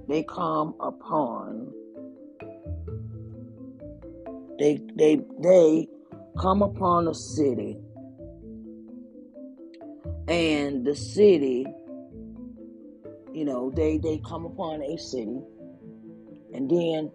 they 0.09 0.23
come 0.23 0.75
upon, 0.79 1.71
they 4.59 4.79
they 4.95 5.21
they 5.41 5.87
come 6.39 6.61
upon 6.61 7.07
a 7.07 7.13
city, 7.13 7.77
and 10.27 10.85
the 10.85 10.95
city 10.95 11.65
you 13.33 13.45
know, 13.45 13.71
they 13.75 13.97
they 13.97 14.21
come 14.25 14.45
upon 14.45 14.81
a 14.81 14.97
city, 14.97 15.39
and 16.53 16.69
then 16.69 17.11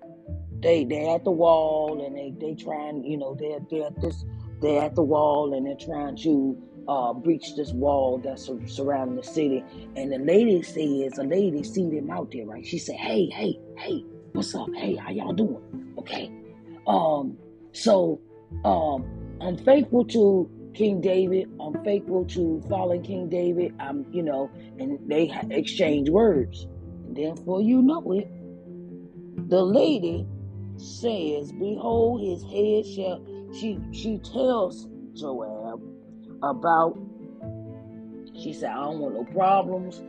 they 0.60 0.84
they 0.84 1.08
at 1.08 1.24
the 1.24 1.30
wall, 1.30 2.04
and 2.04 2.16
they 2.16 2.34
they 2.40 2.54
trying. 2.54 3.04
you 3.04 3.18
know 3.18 3.36
they're 3.38 3.60
they're 3.70 3.86
at 3.86 4.00
this 4.00 4.24
they're 4.60 4.82
at 4.82 4.94
the 4.94 5.02
wall, 5.02 5.54
and 5.54 5.66
they're 5.66 5.76
trying 5.76 6.16
to 6.16 6.56
uh, 6.88 7.12
breach 7.12 7.54
this 7.56 7.72
wall 7.72 8.18
that's 8.18 8.48
surrounding 8.66 9.16
the 9.16 9.22
city. 9.22 9.62
And 9.96 10.12
the 10.12 10.18
lady 10.18 10.62
says, 10.62 11.18
a 11.18 11.24
lady 11.24 11.62
see 11.62 11.90
them 11.90 12.10
out 12.10 12.30
there, 12.32 12.46
right? 12.46 12.64
She 12.64 12.78
said, 12.78 12.96
"Hey, 12.96 13.26
hey, 13.26 13.58
hey, 13.76 14.04
what's 14.32 14.54
up? 14.54 14.68
Hey, 14.74 14.96
how 14.96 15.10
y'all 15.10 15.32
doing? 15.32 15.94
Okay." 15.98 16.30
Um, 16.86 17.36
so 17.72 18.20
um, 18.64 19.04
I'm 19.40 19.58
faithful 19.58 20.04
to 20.06 20.50
King 20.76 21.00
David. 21.00 21.48
I'm 21.60 21.82
faithful 21.84 22.26
to 22.26 22.62
following 22.68 23.02
King 23.02 23.28
David. 23.30 23.72
I'm, 23.80 24.06
you 24.12 24.22
know, 24.22 24.50
and 24.78 24.98
they 25.08 25.32
exchange 25.50 26.10
words. 26.10 26.66
And 27.06 27.16
therefore, 27.16 27.62
you 27.62 27.82
know 27.82 28.02
it. 28.12 28.28
The 29.48 29.62
lady 29.62 30.26
says, 30.76 31.52
Behold, 31.52 32.20
his 32.22 32.42
head 32.44 32.86
shall. 32.86 33.24
She 33.54 33.78
she 33.92 34.18
tells 34.18 34.86
Joab 35.14 35.80
about. 36.42 36.98
She 38.42 38.52
said, 38.52 38.70
I 38.70 38.84
don't 38.84 38.98
want 38.98 39.14
no 39.14 39.24
problems. 39.24 40.02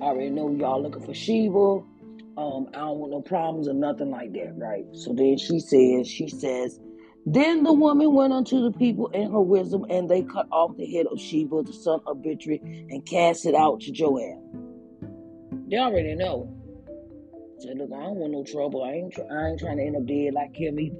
I 0.00 0.06
already 0.06 0.30
know 0.30 0.50
y'all 0.50 0.82
looking 0.82 1.04
for 1.04 1.12
Sheba. 1.12 1.84
Um, 2.36 2.66
I 2.74 2.78
don't 2.78 2.98
want 2.98 3.12
no 3.12 3.20
problems 3.20 3.68
or 3.68 3.74
nothing 3.74 4.10
like 4.10 4.32
that, 4.32 4.54
right? 4.56 4.84
So 4.92 5.12
then 5.12 5.36
she 5.36 5.60
says, 5.60 6.08
she 6.08 6.28
says, 6.28 6.80
then 7.26 7.62
the 7.64 7.72
woman 7.72 8.14
went 8.14 8.32
unto 8.32 8.62
the 8.62 8.76
people 8.78 9.08
in 9.08 9.32
her 9.32 9.40
wisdom, 9.40 9.86
and 9.90 10.10
they 10.10 10.22
cut 10.22 10.46
off 10.52 10.76
the 10.76 10.86
head 10.86 11.06
of 11.10 11.20
Sheba, 11.20 11.62
the 11.62 11.72
son 11.72 12.00
of 12.06 12.18
Bichri, 12.18 12.60
and 12.90 13.04
cast 13.06 13.46
it 13.46 13.54
out 13.54 13.80
to 13.82 13.92
Joab. 13.92 14.38
They 15.68 15.78
already 15.78 16.14
know. 16.14 16.50
Said, 17.60 17.78
look, 17.78 17.90
I 17.94 18.02
don't 18.02 18.16
want 18.16 18.32
no 18.32 18.44
trouble. 18.44 18.84
I 18.84 18.92
ain't, 18.92 19.18
I 19.32 19.48
ain't 19.48 19.60
trying 19.60 19.78
to 19.78 19.84
end 19.84 19.96
up 19.96 20.06
dead 20.06 20.34
like 20.34 20.54
him 20.56 20.78
either. 20.80 20.96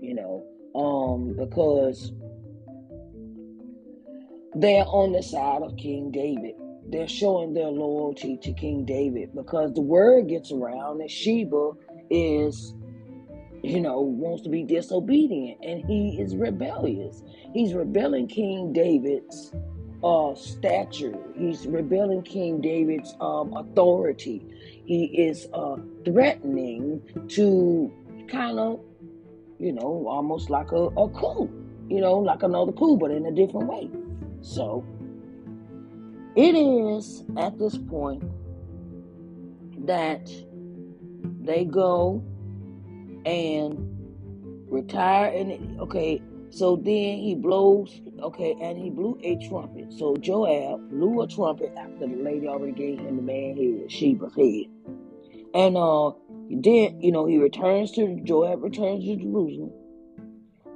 you 0.00 0.14
know, 0.14 0.44
um, 0.74 1.36
because 1.36 2.12
they're 4.54 4.84
on 4.86 5.12
the 5.12 5.22
side 5.22 5.62
of 5.62 5.76
King 5.76 6.10
David. 6.10 6.54
They're 6.90 7.08
showing 7.08 7.54
their 7.54 7.68
loyalty 7.68 8.38
to 8.42 8.52
King 8.54 8.84
David 8.84 9.30
because 9.34 9.72
the 9.74 9.82
word 9.82 10.28
gets 10.28 10.52
around 10.52 10.98
that 10.98 11.10
Sheba 11.10 11.72
is, 12.10 12.74
you 13.62 13.80
know, 13.80 14.00
wants 14.00 14.42
to 14.42 14.48
be 14.48 14.62
disobedient 14.62 15.58
and 15.62 15.84
he 15.84 16.20
is 16.20 16.36
rebellious. 16.36 17.22
He's 17.52 17.74
rebelling 17.74 18.26
King 18.26 18.72
David's 18.72 19.52
uh, 20.02 20.34
stature. 20.34 21.14
He's 21.36 21.66
rebelling 21.66 22.22
King 22.22 22.60
David's 22.60 23.14
um, 23.20 23.54
authority. 23.54 24.44
He 24.86 25.04
is 25.04 25.46
uh, 25.52 25.76
threatening 26.04 27.02
to 27.28 27.92
kind 28.28 28.58
of, 28.58 28.80
you 29.58 29.72
know, 29.72 30.06
almost 30.08 30.48
like 30.48 30.72
a, 30.72 30.86
a 30.86 31.08
coup, 31.10 31.50
you 31.88 32.00
know, 32.00 32.18
like 32.18 32.42
another 32.42 32.72
coup, 32.72 32.96
but 32.96 33.10
in 33.10 33.26
a 33.26 33.32
different 33.32 33.68
way. 33.68 33.90
So 34.40 34.84
it 36.34 36.54
is 36.54 37.24
at 37.36 37.58
this 37.58 37.76
point 37.76 38.22
that 39.86 40.30
they 41.42 41.64
go 41.64 42.24
and 43.26 43.76
retire 44.68 45.32
and 45.34 45.80
okay 45.80 46.22
so 46.50 46.74
then 46.76 47.18
he 47.18 47.36
blows 47.36 48.00
okay 48.20 48.56
and 48.60 48.76
he 48.76 48.90
blew 48.90 49.18
a 49.22 49.36
trumpet. 49.48 49.92
So 49.92 50.16
joab 50.16 50.90
blew 50.90 51.22
a 51.22 51.28
trumpet 51.28 51.72
after 51.76 52.06
the 52.08 52.16
lady 52.16 52.48
already 52.48 52.72
gave 52.72 52.98
him 52.98 53.16
the 53.16 53.22
man 53.22 53.56
head 53.56 53.90
sheba's 53.90 54.34
head. 54.34 54.66
And 55.54 55.76
uh 55.76 56.10
then 56.50 57.00
you 57.00 57.12
know 57.12 57.26
he 57.26 57.38
returns 57.38 57.92
to 57.92 58.20
joab 58.24 58.62
returns 58.62 59.04
to 59.04 59.16
jerusalem. 59.16 59.72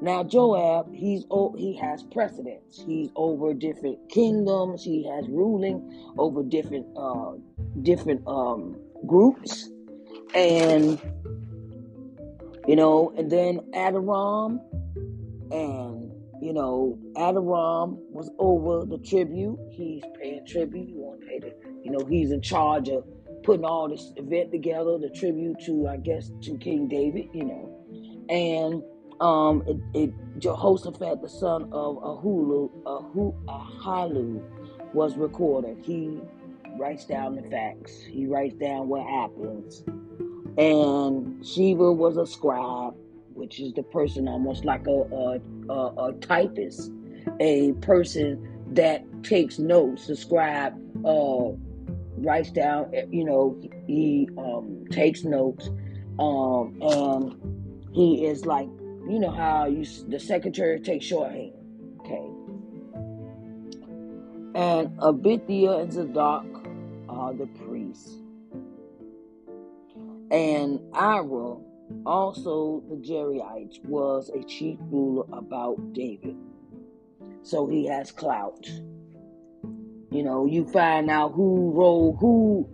Now 0.00 0.22
Joab, 0.22 0.92
he's 0.94 1.24
old 1.30 1.58
he 1.58 1.74
has 1.76 2.02
precedence. 2.02 2.82
He's 2.86 3.10
over 3.16 3.54
different 3.54 4.08
kingdoms. 4.10 4.84
He 4.84 5.08
has 5.08 5.26
ruling 5.28 6.12
over 6.18 6.42
different 6.42 6.86
uh, 6.96 7.32
different 7.82 8.22
um, 8.26 8.76
groups, 9.06 9.70
and 10.34 11.00
you 12.66 12.76
know, 12.76 13.12
and 13.16 13.30
then 13.30 13.60
Adoram, 13.74 14.58
and 15.50 16.10
you 16.40 16.52
know, 16.52 16.98
Adoram 17.16 17.96
was 18.10 18.30
over 18.38 18.84
the 18.86 18.98
tribute. 18.98 19.58
He's 19.70 20.02
paying 20.20 20.46
tribute. 20.46 20.88
He 20.88 20.94
want 20.94 21.20
to 21.20 21.26
pay 21.26 21.38
the, 21.38 21.54
you 21.82 21.90
know, 21.90 22.04
he's 22.06 22.30
in 22.32 22.42
charge 22.42 22.88
of 22.88 23.04
putting 23.42 23.64
all 23.64 23.88
this 23.88 24.12
event 24.16 24.52
together, 24.52 24.98
the 24.98 25.10
tribute 25.10 25.60
to, 25.66 25.88
I 25.88 25.96
guess, 25.96 26.30
to 26.42 26.56
King 26.58 26.88
David. 26.88 27.28
You 27.32 27.44
know, 27.44 28.26
and 28.28 28.82
um, 29.20 29.62
it, 29.66 29.78
it, 29.98 30.14
Jehoshaphat, 30.38 31.22
the 31.22 31.28
son 31.28 31.64
of 31.72 31.96
Ahulu, 31.96 32.70
Ahu, 32.86 33.32
Ahalu, 33.46 34.42
was 34.92 35.16
recorded. 35.16 35.78
He 35.82 36.20
writes 36.78 37.04
down 37.04 37.36
the 37.36 37.42
facts. 37.50 38.02
He 38.02 38.26
writes 38.26 38.54
down 38.56 38.88
what 38.88 39.06
happens. 39.06 39.84
And 40.56 41.44
Sheba 41.44 41.92
was 41.92 42.16
a 42.16 42.26
scribe, 42.26 42.94
which 43.34 43.60
is 43.60 43.72
the 43.74 43.82
person 43.82 44.28
almost 44.28 44.64
like 44.64 44.86
a, 44.86 44.90
a, 44.90 45.40
a, 45.68 46.08
a 46.08 46.12
typist, 46.20 46.92
a 47.40 47.72
person 47.80 48.48
that 48.72 49.04
takes 49.22 49.58
notes. 49.58 50.06
The 50.06 50.16
scribe 50.16 50.74
uh, 51.04 51.52
writes 52.18 52.50
down, 52.50 52.92
you 53.10 53.24
know, 53.24 53.60
he 53.86 54.28
um, 54.38 54.84
takes 54.90 55.24
notes, 55.24 55.68
um, 56.18 56.78
and 56.80 57.90
he 57.92 58.26
is 58.26 58.46
like 58.46 58.68
you 59.08 59.18
know 59.18 59.30
how 59.30 59.66
you 59.66 59.84
the 60.08 60.18
secretary 60.18 60.80
takes 60.80 61.04
shorthand. 61.06 61.52
Okay. 62.00 62.26
And 64.54 64.96
Abithia 64.98 65.82
and 65.82 65.92
Zadok 65.92 66.46
are 67.08 67.34
the 67.34 67.46
priests. 67.46 68.18
And 70.34 70.80
Ira, 70.92 71.58
also 72.04 72.82
the 72.90 72.96
Jerites, 72.96 73.78
was 73.84 74.32
a 74.34 74.42
chief 74.42 74.80
ruler 74.90 75.26
about 75.32 75.92
David. 75.92 76.36
So 77.44 77.68
he 77.68 77.86
has 77.86 78.10
clout. 78.10 78.66
You 80.10 80.24
know, 80.24 80.44
you 80.46 80.66
find 80.72 81.08
out 81.08 81.34
who 81.34 81.70
role 81.70 82.16
who 82.18 82.68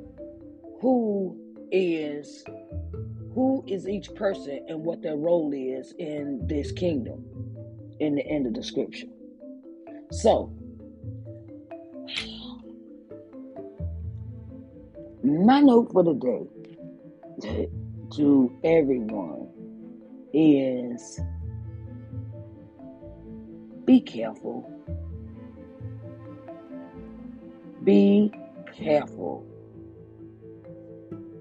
who 0.80 1.36
is 1.70 2.42
who 3.34 3.62
is 3.66 3.86
each 3.86 4.14
person 4.14 4.64
and 4.66 4.82
what 4.82 5.02
their 5.02 5.16
role 5.16 5.52
is 5.52 5.92
in 5.98 6.46
this 6.46 6.72
kingdom 6.72 7.26
in 8.00 8.14
the 8.14 8.26
end 8.26 8.46
of 8.46 8.54
the 8.54 8.62
scripture. 8.62 9.06
So, 10.12 10.50
my 15.22 15.60
note 15.60 15.92
for 15.92 16.02
the 16.02 16.14
day 16.14 16.59
to 17.40 18.58
everyone 18.64 19.48
is 20.32 21.20
be 23.84 24.00
careful. 24.00 24.70
Be 27.84 28.32
careful 28.76 29.46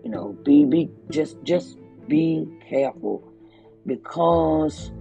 you 0.10 0.16
know, 0.16 0.36
be 0.44 0.66
be 0.66 0.90
just 1.12 1.38
just 1.44 1.78
be 2.08 2.48
careful 2.68 3.32
because 3.86 4.92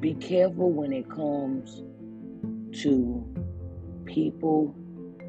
be 0.00 0.14
careful 0.14 0.72
when 0.72 0.92
it 0.92 1.08
comes 1.08 1.84
to 2.82 3.24
people, 4.06 4.74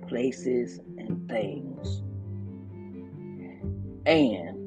places, 0.08 0.80
and 1.12 1.30
things. 1.30 2.02
And 4.06 4.58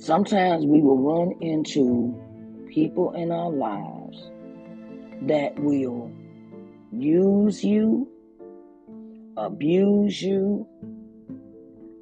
sometimes 0.00 0.66
we 0.66 0.80
will 0.80 0.98
run 0.98 1.32
into 1.40 2.20
people 2.68 3.12
in 3.12 3.30
our 3.30 3.50
lives 3.50 4.30
that 5.22 5.58
will 5.58 6.10
use 6.92 7.62
you 7.62 8.08
abuse 9.36 10.22
you, 10.22 10.66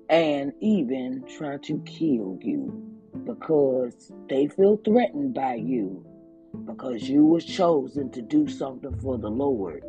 and 0.08 0.52
even 0.60 1.24
try 1.36 1.56
to 1.58 1.78
kill 1.86 2.38
you 2.40 2.90
because 3.24 4.12
they 4.28 4.46
feel 4.48 4.76
threatened 4.84 5.32
by 5.34 5.54
you 5.54 6.04
because 6.66 7.08
you 7.08 7.24
was 7.24 7.44
chosen 7.44 8.10
to 8.10 8.20
do 8.20 8.46
something 8.48 8.94
for 9.00 9.16
the 9.16 9.30
Lord 9.30 9.82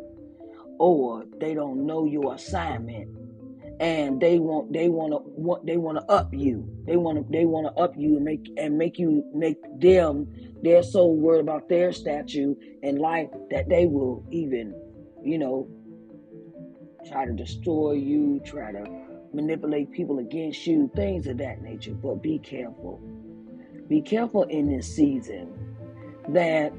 or 0.78 1.24
they 1.40 1.54
don't 1.54 1.86
know 1.86 2.04
your 2.04 2.34
assignment 2.34 3.08
and 3.80 4.20
they 4.20 4.38
want 4.38 4.72
they 4.72 4.88
want 4.88 5.12
to 5.12 5.18
want 5.30 5.66
they 5.66 5.76
want 5.76 5.98
to 5.98 6.04
up 6.04 6.32
you 6.32 6.68
they 6.86 6.96
want 6.96 7.18
to 7.18 7.32
they 7.32 7.44
want 7.44 7.66
to 7.66 7.82
up 7.82 7.92
you 7.96 8.16
and 8.16 8.24
make 8.24 8.48
and 8.56 8.78
make 8.78 8.98
you 8.98 9.24
make 9.34 9.56
them 9.80 10.28
they're 10.62 10.82
so 10.82 11.06
worried 11.06 11.40
about 11.40 11.68
their 11.68 11.92
statue 11.92 12.54
and 12.82 12.98
life 12.98 13.28
that 13.50 13.68
they 13.68 13.86
will 13.86 14.24
even 14.30 14.72
you 15.24 15.38
know 15.38 15.68
try 17.04 17.26
to 17.26 17.32
destroy 17.32 17.92
you, 17.92 18.40
try 18.44 18.72
to 18.72 18.84
manipulate 19.32 19.90
people 19.92 20.18
against 20.18 20.66
you, 20.66 20.90
things 20.94 21.26
of 21.26 21.38
that 21.38 21.62
nature. 21.62 21.92
But 21.92 22.22
be 22.22 22.38
careful. 22.38 23.00
Be 23.88 24.00
careful 24.00 24.44
in 24.44 24.74
this 24.74 24.94
season 24.94 25.52
that 26.28 26.72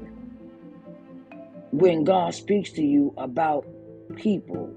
when 1.70 2.04
God 2.04 2.34
speaks 2.34 2.72
to 2.72 2.82
you 2.82 3.14
about 3.16 3.66
people, 4.14 4.72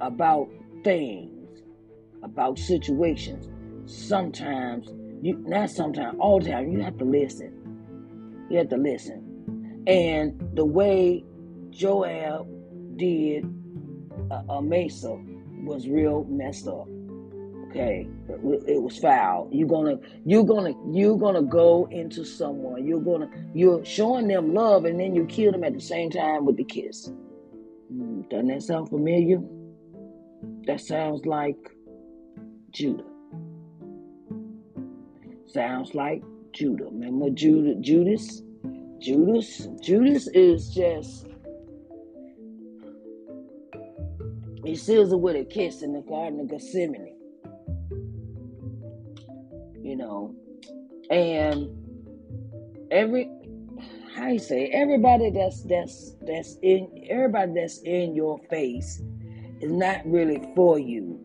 about 0.00 0.48
things, 0.84 1.62
about 2.22 2.58
situations, 2.58 3.48
sometimes 3.86 4.88
you 5.22 5.38
not 5.46 5.70
sometimes, 5.70 6.16
all 6.18 6.40
the 6.40 6.50
time, 6.50 6.72
you 6.72 6.80
have 6.80 6.98
to 6.98 7.04
listen. 7.04 7.52
You 8.50 8.58
have 8.58 8.68
to 8.70 8.76
listen. 8.76 9.84
And 9.86 10.50
the 10.54 10.64
way 10.64 11.24
Joab 11.70 12.48
did 12.96 13.44
a, 14.48 14.60
Mesa 14.60 15.16
was 15.64 15.88
real 15.88 16.24
messed 16.24 16.66
up. 16.66 16.88
Okay, 17.70 18.06
it 18.28 18.82
was 18.82 18.98
foul. 18.98 19.48
You're 19.50 19.68
gonna, 19.68 19.96
you're 20.26 20.44
gonna, 20.44 20.74
you're 20.90 21.16
gonna 21.16 21.42
go 21.42 21.88
into 21.90 22.24
someone. 22.24 22.86
You're 22.86 23.00
gonna, 23.00 23.30
you're 23.54 23.84
showing 23.84 24.26
them 24.28 24.52
love, 24.52 24.84
and 24.84 25.00
then 25.00 25.14
you 25.14 25.24
kill 25.24 25.52
them 25.52 25.64
at 25.64 25.72
the 25.72 25.80
same 25.80 26.10
time 26.10 26.44
with 26.44 26.56
the 26.56 26.64
kiss. 26.64 27.10
Hmm, 27.92 28.22
doesn't 28.30 28.48
that 28.48 28.62
sound 28.62 28.88
familiar? 28.88 29.38
That 30.66 30.80
sounds 30.80 31.26
like 31.26 31.58
Judah. 32.70 33.04
Sounds 35.46 35.94
like 35.94 36.22
Judah. 36.52 36.84
Remember 36.84 37.28
Judah, 37.28 37.74
Judas? 37.80 38.42
Judas, 38.98 39.68
Judas 39.82 40.28
is 40.28 40.70
just 40.70 41.26
He 44.64 44.76
seals 44.76 45.12
it 45.12 45.20
with 45.20 45.36
a 45.36 45.44
kiss 45.44 45.82
in 45.82 45.92
the 45.92 46.00
Garden 46.00 46.40
of 46.40 46.48
Gethsemane. 46.48 47.16
you 49.82 49.96
know, 49.96 50.34
and 51.10 51.68
every 52.90 53.28
you 54.16 54.38
say 54.38 54.66
everybody 54.68 55.30
that's 55.30 55.62
that's 55.62 56.14
that's 56.22 56.58
in 56.62 57.06
everybody 57.08 57.52
that's 57.54 57.78
in 57.82 58.14
your 58.14 58.38
face 58.50 59.02
is 59.60 59.72
not 59.72 60.00
really 60.04 60.42
for 60.54 60.78
you. 60.78 61.18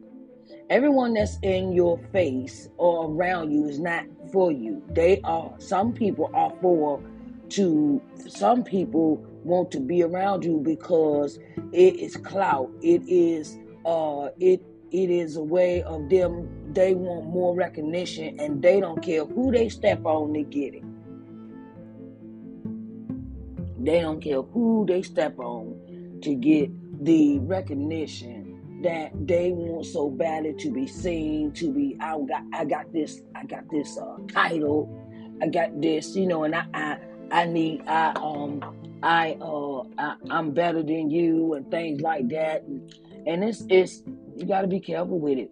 Everyone 0.69 1.13
that's 1.13 1.37
in 1.43 1.71
your 1.71 1.97
face 2.11 2.69
or 2.77 3.09
around 3.11 3.51
you 3.51 3.67
is 3.67 3.79
not 3.79 4.05
for 4.31 4.51
you. 4.51 4.83
They 4.89 5.21
are 5.23 5.53
some 5.59 5.93
people 5.93 6.29
are 6.33 6.53
for 6.61 7.01
to 7.49 8.01
some 8.27 8.63
people 8.63 9.17
want 9.43 9.71
to 9.71 9.79
be 9.79 10.03
around 10.03 10.43
you 10.43 10.59
because 10.63 11.39
it 11.71 11.95
is 11.95 12.17
clout. 12.17 12.69
It 12.81 13.01
is 13.07 13.57
uh 13.85 14.29
it 14.39 14.61
it 14.91 15.09
is 15.09 15.35
a 15.35 15.43
way 15.43 15.83
of 15.83 16.09
them 16.09 16.49
they 16.73 16.93
want 16.93 17.25
more 17.25 17.55
recognition 17.55 18.39
and 18.39 18.61
they 18.61 18.79
don't 18.79 19.01
care 19.01 19.25
who 19.25 19.51
they 19.51 19.69
step 19.69 20.05
on 20.05 20.33
to 20.33 20.43
get 20.43 20.75
it. 20.75 20.83
They 23.87 24.01
don't 24.01 24.19
care 24.19 24.41
who 24.41 24.85
they 24.85 25.01
step 25.01 25.39
on 25.39 26.19
to 26.21 26.35
get 26.35 26.69
the 27.05 27.39
recognition 27.39 28.81
that 28.83 29.11
they 29.25 29.51
want 29.51 29.85
so 29.85 30.09
badly 30.09 30.55
to 30.55 30.69
be 30.69 30.85
seen, 30.85 31.53
to 31.53 31.71
be 31.71 31.95
I 32.01 32.19
got 32.19 32.43
I 32.51 32.65
got 32.65 32.91
this 32.91 33.21
I 33.33 33.45
got 33.45 33.63
this 33.71 33.97
uh, 33.97 34.17
title, 34.27 34.89
I 35.41 35.47
got 35.47 35.81
this, 35.81 36.17
you 36.17 36.27
know, 36.27 36.43
and 36.43 36.53
I 36.53 36.65
I, 36.73 36.97
I 37.31 37.45
need 37.45 37.87
I 37.87 38.11
um 38.17 38.99
I 39.03 39.37
uh 39.39 39.83
I, 39.97 40.15
I'm 40.31 40.51
better 40.51 40.83
than 40.83 41.09
you 41.09 41.53
and 41.53 41.71
things 41.71 42.01
like 42.01 42.27
that, 42.27 42.63
and, 42.63 42.93
and 43.25 43.41
it's 43.41 43.63
it's 43.69 44.03
you 44.35 44.45
got 44.45 44.63
to 44.63 44.67
be 44.67 44.81
careful 44.81 45.17
with 45.17 45.37
it. 45.37 45.51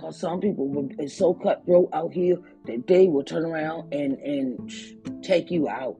Cause 0.00 0.18
some 0.18 0.40
people 0.40 0.88
it's 0.98 1.14
so 1.18 1.34
cutthroat 1.34 1.90
out 1.92 2.14
here 2.14 2.38
that 2.64 2.86
they 2.86 3.06
will 3.06 3.22
turn 3.22 3.44
around 3.44 3.92
and 3.92 4.14
and 4.14 5.22
take 5.22 5.50
you 5.50 5.68
out. 5.68 5.98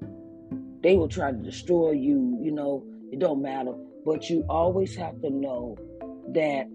They 0.83 0.97
will 0.97 1.09
try 1.09 1.31
to 1.31 1.37
destroy 1.37 1.93
you. 1.93 2.39
You 2.41 2.53
know, 2.53 2.85
it 3.11 3.19
don't 3.19 3.43
matter. 3.43 3.75
But 4.05 4.29
you 4.29 4.45
always 4.49 4.97
have 4.97 5.21
to 5.23 5.31
know 5.31 5.77
that 6.35 6.67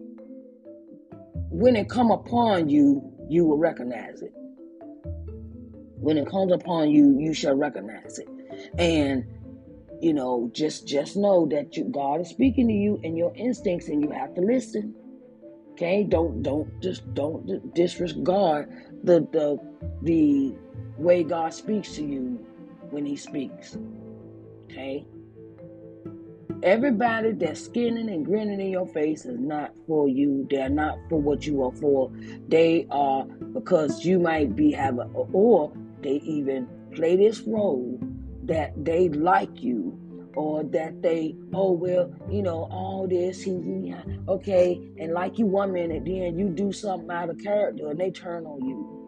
when 1.49 1.75
it 1.75 1.89
come 1.89 2.11
upon 2.11 2.69
you, 2.69 3.13
you 3.29 3.45
will 3.45 3.57
recognize 3.57 4.21
it. 4.21 4.31
When 5.99 6.17
it 6.17 6.29
comes 6.29 6.53
upon 6.53 6.91
you, 6.91 7.17
you 7.19 7.33
shall 7.33 7.55
recognize 7.55 8.19
it. 8.19 8.29
And 8.77 9.25
you 10.01 10.13
know, 10.13 10.49
just 10.53 10.87
just 10.87 11.17
know 11.17 11.47
that 11.47 11.75
you, 11.75 11.85
God 11.85 12.21
is 12.21 12.29
speaking 12.29 12.67
to 12.67 12.73
you 12.73 12.99
and 13.03 13.17
your 13.17 13.33
instincts, 13.35 13.87
and 13.87 14.03
you 14.03 14.11
have 14.11 14.35
to 14.35 14.41
listen. 14.41 14.93
Okay, 15.71 16.03
don't 16.03 16.43
don't 16.43 16.81
just 16.81 17.11
don't 17.13 17.73
disregard 17.73 18.69
the 19.03 19.21
the 19.31 19.59
the 20.03 20.55
way 20.97 21.23
God 21.23 21.53
speaks 21.53 21.95
to 21.95 22.03
you 22.03 22.45
when 22.91 23.05
He 23.05 23.15
speaks. 23.15 23.75
Okay. 24.69 25.05
Everybody 26.63 27.33
that's 27.33 27.63
skinning 27.63 28.09
and 28.09 28.25
grinning 28.25 28.59
in 28.59 28.69
your 28.69 28.87
face 28.87 29.25
is 29.25 29.39
not 29.39 29.73
for 29.85 30.07
you. 30.07 30.47
They're 30.49 30.69
not 30.69 30.97
for 31.07 31.21
what 31.21 31.45
you 31.45 31.63
are 31.63 31.71
for. 31.71 32.11
They 32.47 32.87
are 32.89 33.23
because 33.25 34.03
you 34.05 34.19
might 34.19 34.55
be 34.55 34.71
having, 34.71 35.11
or 35.13 35.71
they 36.01 36.15
even 36.25 36.67
play 36.93 37.15
this 37.15 37.41
role 37.41 37.99
that 38.43 38.73
they 38.83 39.09
like 39.09 39.61
you 39.61 39.97
or 40.35 40.63
that 40.63 41.01
they 41.01 41.35
oh 41.53 41.71
well 41.71 42.13
you 42.29 42.43
know 42.43 42.67
all 42.71 43.07
this 43.07 43.41
he, 43.41 43.51
he 43.51 43.95
okay 44.27 44.79
and 44.99 45.11
like 45.11 45.37
you 45.37 45.45
one 45.45 45.73
minute 45.73 46.05
then 46.05 46.37
you 46.37 46.47
do 46.47 46.71
something 46.71 47.09
out 47.09 47.29
of 47.29 47.37
character 47.39 47.89
and 47.89 47.99
they 47.99 48.11
turn 48.11 48.45
on 48.45 48.63
you 48.63 49.06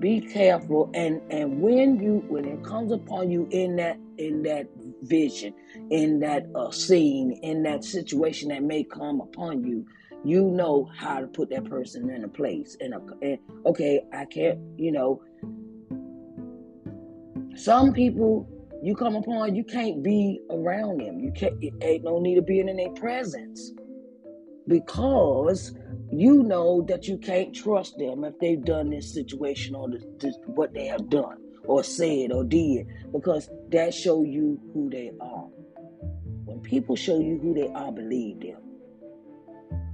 be 0.00 0.20
careful 0.20 0.90
and 0.94 1.20
and 1.30 1.60
when 1.60 1.98
you 2.00 2.24
when 2.28 2.44
it 2.44 2.62
comes 2.64 2.92
upon 2.92 3.30
you 3.30 3.48
in 3.50 3.76
that 3.76 3.98
in 4.18 4.42
that 4.42 4.66
vision 5.02 5.54
in 5.90 6.20
that 6.20 6.46
uh, 6.54 6.70
scene 6.70 7.32
in 7.42 7.62
that 7.62 7.84
situation 7.84 8.48
that 8.48 8.62
may 8.62 8.84
come 8.84 9.20
upon 9.20 9.64
you 9.64 9.86
you 10.24 10.50
know 10.50 10.90
how 10.96 11.20
to 11.20 11.26
put 11.26 11.50
that 11.50 11.64
person 11.64 12.10
in 12.10 12.24
a 12.24 12.28
place 12.28 12.76
and, 12.80 12.94
a, 12.94 13.00
and 13.22 13.38
okay 13.66 14.00
i 14.12 14.24
can't 14.24 14.58
you 14.76 14.92
know 14.92 15.22
some 17.56 17.92
people 17.92 18.48
you 18.84 18.94
come 18.94 19.16
upon, 19.16 19.54
you 19.54 19.64
can't 19.64 20.02
be 20.02 20.42
around 20.50 21.00
them. 21.00 21.18
You 21.18 21.32
can't. 21.32 21.54
It 21.62 21.72
ain't 21.80 22.04
no 22.04 22.20
need 22.20 22.36
of 22.36 22.44
being 22.44 22.68
in 22.68 22.76
their 22.76 22.90
presence 22.90 23.72
because 24.66 25.76
you 26.10 26.42
know 26.42 26.82
that 26.88 27.06
you 27.06 27.18
can't 27.18 27.54
trust 27.54 27.98
them 27.98 28.24
if 28.24 28.38
they've 28.38 28.64
done 28.64 28.90
this 28.90 29.12
situation 29.12 29.74
or 29.74 29.90
this, 29.90 30.04
this, 30.18 30.36
what 30.46 30.72
they 30.72 30.86
have 30.86 31.08
done 31.08 31.38
or 31.64 31.82
said 31.82 32.30
or 32.32 32.44
did 32.44 32.86
because 33.12 33.50
that 33.70 33.92
show 33.92 34.22
you 34.22 34.60
who 34.72 34.90
they 34.90 35.12
are. 35.20 35.46
When 36.44 36.60
people 36.60 36.96
show 36.96 37.18
you 37.18 37.38
who 37.38 37.54
they 37.54 37.68
are, 37.68 37.90
believe 37.90 38.40
them. 38.40 38.62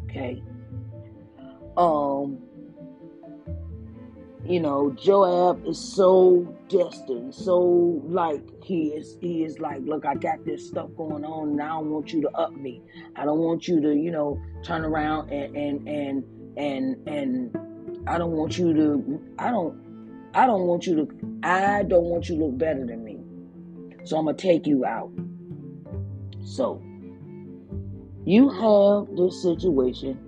Okay. 0.04 0.42
Um 1.76 2.38
you 4.44 4.58
know, 4.58 4.90
Joab 4.92 5.66
is 5.66 5.78
so 5.78 6.56
destined, 6.70 7.34
so 7.34 7.58
like 8.06 8.42
he 8.64 8.88
is 8.88 9.18
he 9.20 9.44
is 9.44 9.58
like, 9.58 9.80
look, 9.82 10.06
I 10.06 10.14
got 10.14 10.44
this 10.44 10.66
stuff 10.66 10.88
going 10.96 11.24
on 11.24 11.50
and 11.50 11.62
I 11.62 11.68
don't 11.68 11.90
want 11.90 12.12
you 12.12 12.22
to 12.22 12.30
up 12.30 12.54
me. 12.54 12.80
I 13.16 13.24
don't 13.24 13.40
want 13.40 13.68
you 13.68 13.80
to, 13.82 13.94
you 13.94 14.10
know, 14.10 14.40
turn 14.62 14.84
around 14.84 15.30
and 15.30 15.54
and 15.56 15.88
and 15.88 16.24
and 16.56 17.08
and 17.08 18.08
I 18.08 18.16
don't 18.16 18.32
want 18.32 18.56
you 18.56 18.72
to 18.72 19.20
I 19.38 19.50
don't 19.50 20.30
I 20.32 20.46
don't 20.46 20.66
want 20.66 20.86
you 20.86 20.96
to 20.96 21.38
I 21.42 21.82
don't 21.82 22.04
want 22.04 22.28
you 22.28 22.38
to 22.38 22.44
look 22.44 22.56
better 22.56 22.86
than 22.86 23.04
me. 23.04 23.18
So 24.04 24.16
I'm 24.16 24.24
gonna 24.24 24.36
take 24.36 24.66
you 24.66 24.84
out. 24.84 25.10
So 26.42 26.82
you 28.24 28.48
have 28.48 29.16
this 29.16 29.42
situation, 29.42 30.18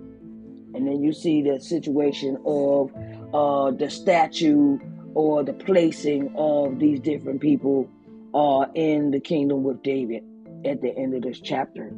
and 0.75 0.87
then 0.87 1.01
you 1.01 1.13
see 1.13 1.41
the 1.41 1.59
situation 1.59 2.37
of 2.45 2.91
uh, 3.33 3.71
the 3.71 3.89
statue 3.89 4.77
or 5.15 5.43
the 5.43 5.53
placing 5.53 6.33
of 6.35 6.79
these 6.79 6.99
different 6.99 7.41
people 7.41 7.89
uh, 8.33 8.65
in 8.73 9.11
the 9.11 9.19
kingdom 9.19 9.63
with 9.63 9.81
David 9.83 10.23
at 10.65 10.81
the 10.81 10.95
end 10.95 11.13
of 11.13 11.21
this 11.21 11.39
chapter. 11.39 11.91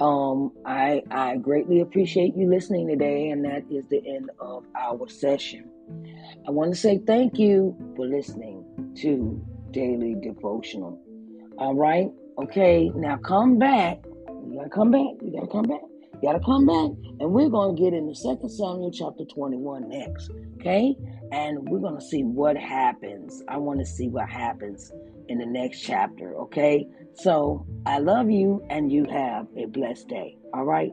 Um, 0.00 0.50
I 0.66 1.02
I 1.10 1.36
greatly 1.36 1.80
appreciate 1.80 2.36
you 2.36 2.48
listening 2.50 2.88
today, 2.88 3.28
and 3.30 3.44
that 3.44 3.62
is 3.70 3.86
the 3.88 4.02
end 4.06 4.30
of 4.40 4.64
our 4.76 5.08
session. 5.08 5.70
I 6.46 6.50
want 6.50 6.72
to 6.72 6.78
say 6.78 6.98
thank 6.98 7.38
you 7.38 7.76
for 7.96 8.06
listening 8.06 8.64
to 8.96 9.40
Daily 9.70 10.16
Devotional. 10.20 11.00
All 11.58 11.74
right, 11.74 12.10
okay, 12.38 12.90
now 12.96 13.16
come 13.18 13.58
back. 13.58 13.98
You 14.48 14.56
gotta 14.58 14.70
come 14.70 14.90
back. 14.90 15.14
You 15.22 15.32
gotta 15.32 15.46
come 15.46 15.66
back. 15.66 15.80
You 16.14 16.20
gotta 16.22 16.44
come 16.44 16.66
back, 16.66 16.90
and 17.20 17.30
we're 17.30 17.48
gonna 17.48 17.74
get 17.74 17.94
into 17.94 18.16
Second 18.16 18.48
Samuel 18.48 18.90
chapter 18.90 19.24
21 19.24 19.88
next. 19.88 20.30
Okay? 20.56 20.96
And 21.34 21.68
we're 21.68 21.80
going 21.80 21.98
to 21.98 22.04
see 22.04 22.22
what 22.22 22.56
happens. 22.56 23.42
I 23.48 23.56
want 23.56 23.80
to 23.80 23.84
see 23.84 24.06
what 24.06 24.28
happens 24.28 24.92
in 25.28 25.38
the 25.38 25.46
next 25.46 25.80
chapter. 25.80 26.36
Okay? 26.42 26.86
So 27.14 27.66
I 27.84 27.98
love 27.98 28.30
you, 28.30 28.64
and 28.70 28.92
you 28.92 29.04
have 29.10 29.48
a 29.56 29.66
blessed 29.66 30.06
day. 30.06 30.38
All 30.54 30.64
right? 30.64 30.92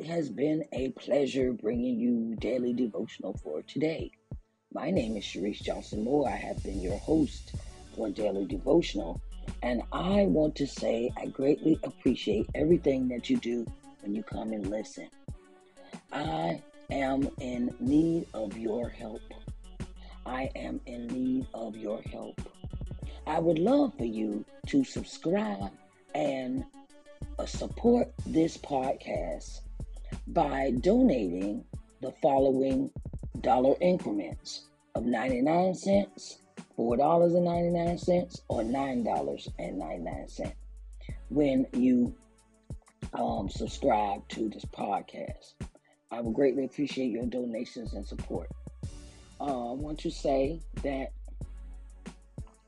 It 0.00 0.06
has 0.06 0.30
been 0.30 0.64
a 0.72 0.88
pleasure 0.92 1.52
bringing 1.52 2.00
you 2.00 2.34
daily 2.36 2.72
devotional 2.72 3.34
for 3.34 3.60
today. 3.60 4.10
My 4.72 4.90
name 4.90 5.14
is 5.18 5.24
Sharise 5.24 5.60
Johnson 5.60 6.04
Moore. 6.04 6.26
I 6.26 6.36
have 6.36 6.62
been 6.62 6.80
your 6.80 6.96
host 6.96 7.54
for 7.94 8.08
Daily 8.08 8.46
Devotional, 8.46 9.20
and 9.62 9.82
I 9.92 10.24
want 10.24 10.56
to 10.56 10.66
say 10.66 11.12
I 11.18 11.26
greatly 11.26 11.78
appreciate 11.84 12.48
everything 12.54 13.08
that 13.08 13.28
you 13.28 13.36
do 13.36 13.66
when 14.00 14.14
you 14.14 14.22
come 14.22 14.54
and 14.54 14.70
listen. 14.70 15.10
I 16.10 16.62
am 16.90 17.28
in 17.38 17.74
need 17.78 18.26
of 18.32 18.56
your 18.56 18.88
help. 18.88 19.20
I 20.24 20.48
am 20.56 20.80
in 20.86 21.08
need 21.08 21.46
of 21.52 21.76
your 21.76 22.00
help. 22.10 22.40
I 23.26 23.38
would 23.38 23.58
love 23.58 23.92
for 23.98 24.06
you 24.06 24.46
to 24.68 24.82
subscribe 24.82 25.72
and 26.14 26.64
uh, 27.38 27.44
support 27.44 28.08
this 28.24 28.56
podcast 28.56 29.60
by 30.28 30.72
donating 30.80 31.64
the 32.00 32.12
following 32.22 32.90
dollar 33.40 33.74
increments 33.80 34.66
of 34.94 35.04
99 35.04 35.74
cents, 35.74 36.38
$4.99, 36.78 38.40
or 38.48 38.62
$9.99 38.62 40.52
when 41.28 41.66
you 41.72 42.14
um, 43.14 43.48
subscribe 43.48 44.26
to 44.28 44.48
this 44.48 44.64
podcast. 44.64 45.54
I 46.10 46.20
would 46.20 46.34
greatly 46.34 46.64
appreciate 46.64 47.10
your 47.10 47.26
donations 47.26 47.94
and 47.94 48.04
support. 48.04 48.48
Uh, 49.40 49.70
I 49.70 49.74
want 49.74 49.98
to 50.00 50.10
say 50.10 50.60
that 50.82 51.12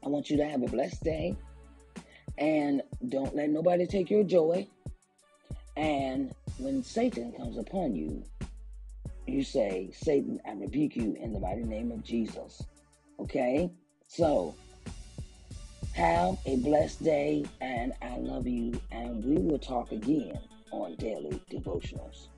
I 0.04 0.08
want 0.08 0.30
you 0.30 0.36
to 0.38 0.44
have 0.44 0.62
a 0.62 0.66
blessed 0.66 1.02
day 1.02 1.36
and 2.38 2.82
don't 3.08 3.34
let 3.34 3.50
nobody 3.50 3.86
take 3.86 4.10
your 4.10 4.24
joy. 4.24 4.66
And 5.76 6.35
when 6.58 6.82
Satan 6.82 7.32
comes 7.32 7.56
upon 7.56 7.94
you, 7.94 8.24
you 9.26 9.42
say, 9.44 9.90
Satan, 9.92 10.40
I 10.46 10.52
rebuke 10.52 10.96
you 10.96 11.16
in 11.20 11.32
the 11.32 11.40
mighty 11.40 11.62
name 11.64 11.90
of 11.92 12.04
Jesus. 12.04 12.62
Okay? 13.18 13.70
So, 14.06 14.54
have 15.94 16.38
a 16.46 16.56
blessed 16.56 17.04
day, 17.04 17.44
and 17.61 17.92
I 18.02 18.16
love 18.18 18.46
you, 18.46 18.80
and 18.90 19.24
we 19.24 19.37
will 19.37 19.58
talk 19.58 19.92
again 19.92 20.38
on 20.70 20.94
Daily 20.96 21.40
Devotionals. 21.50 22.28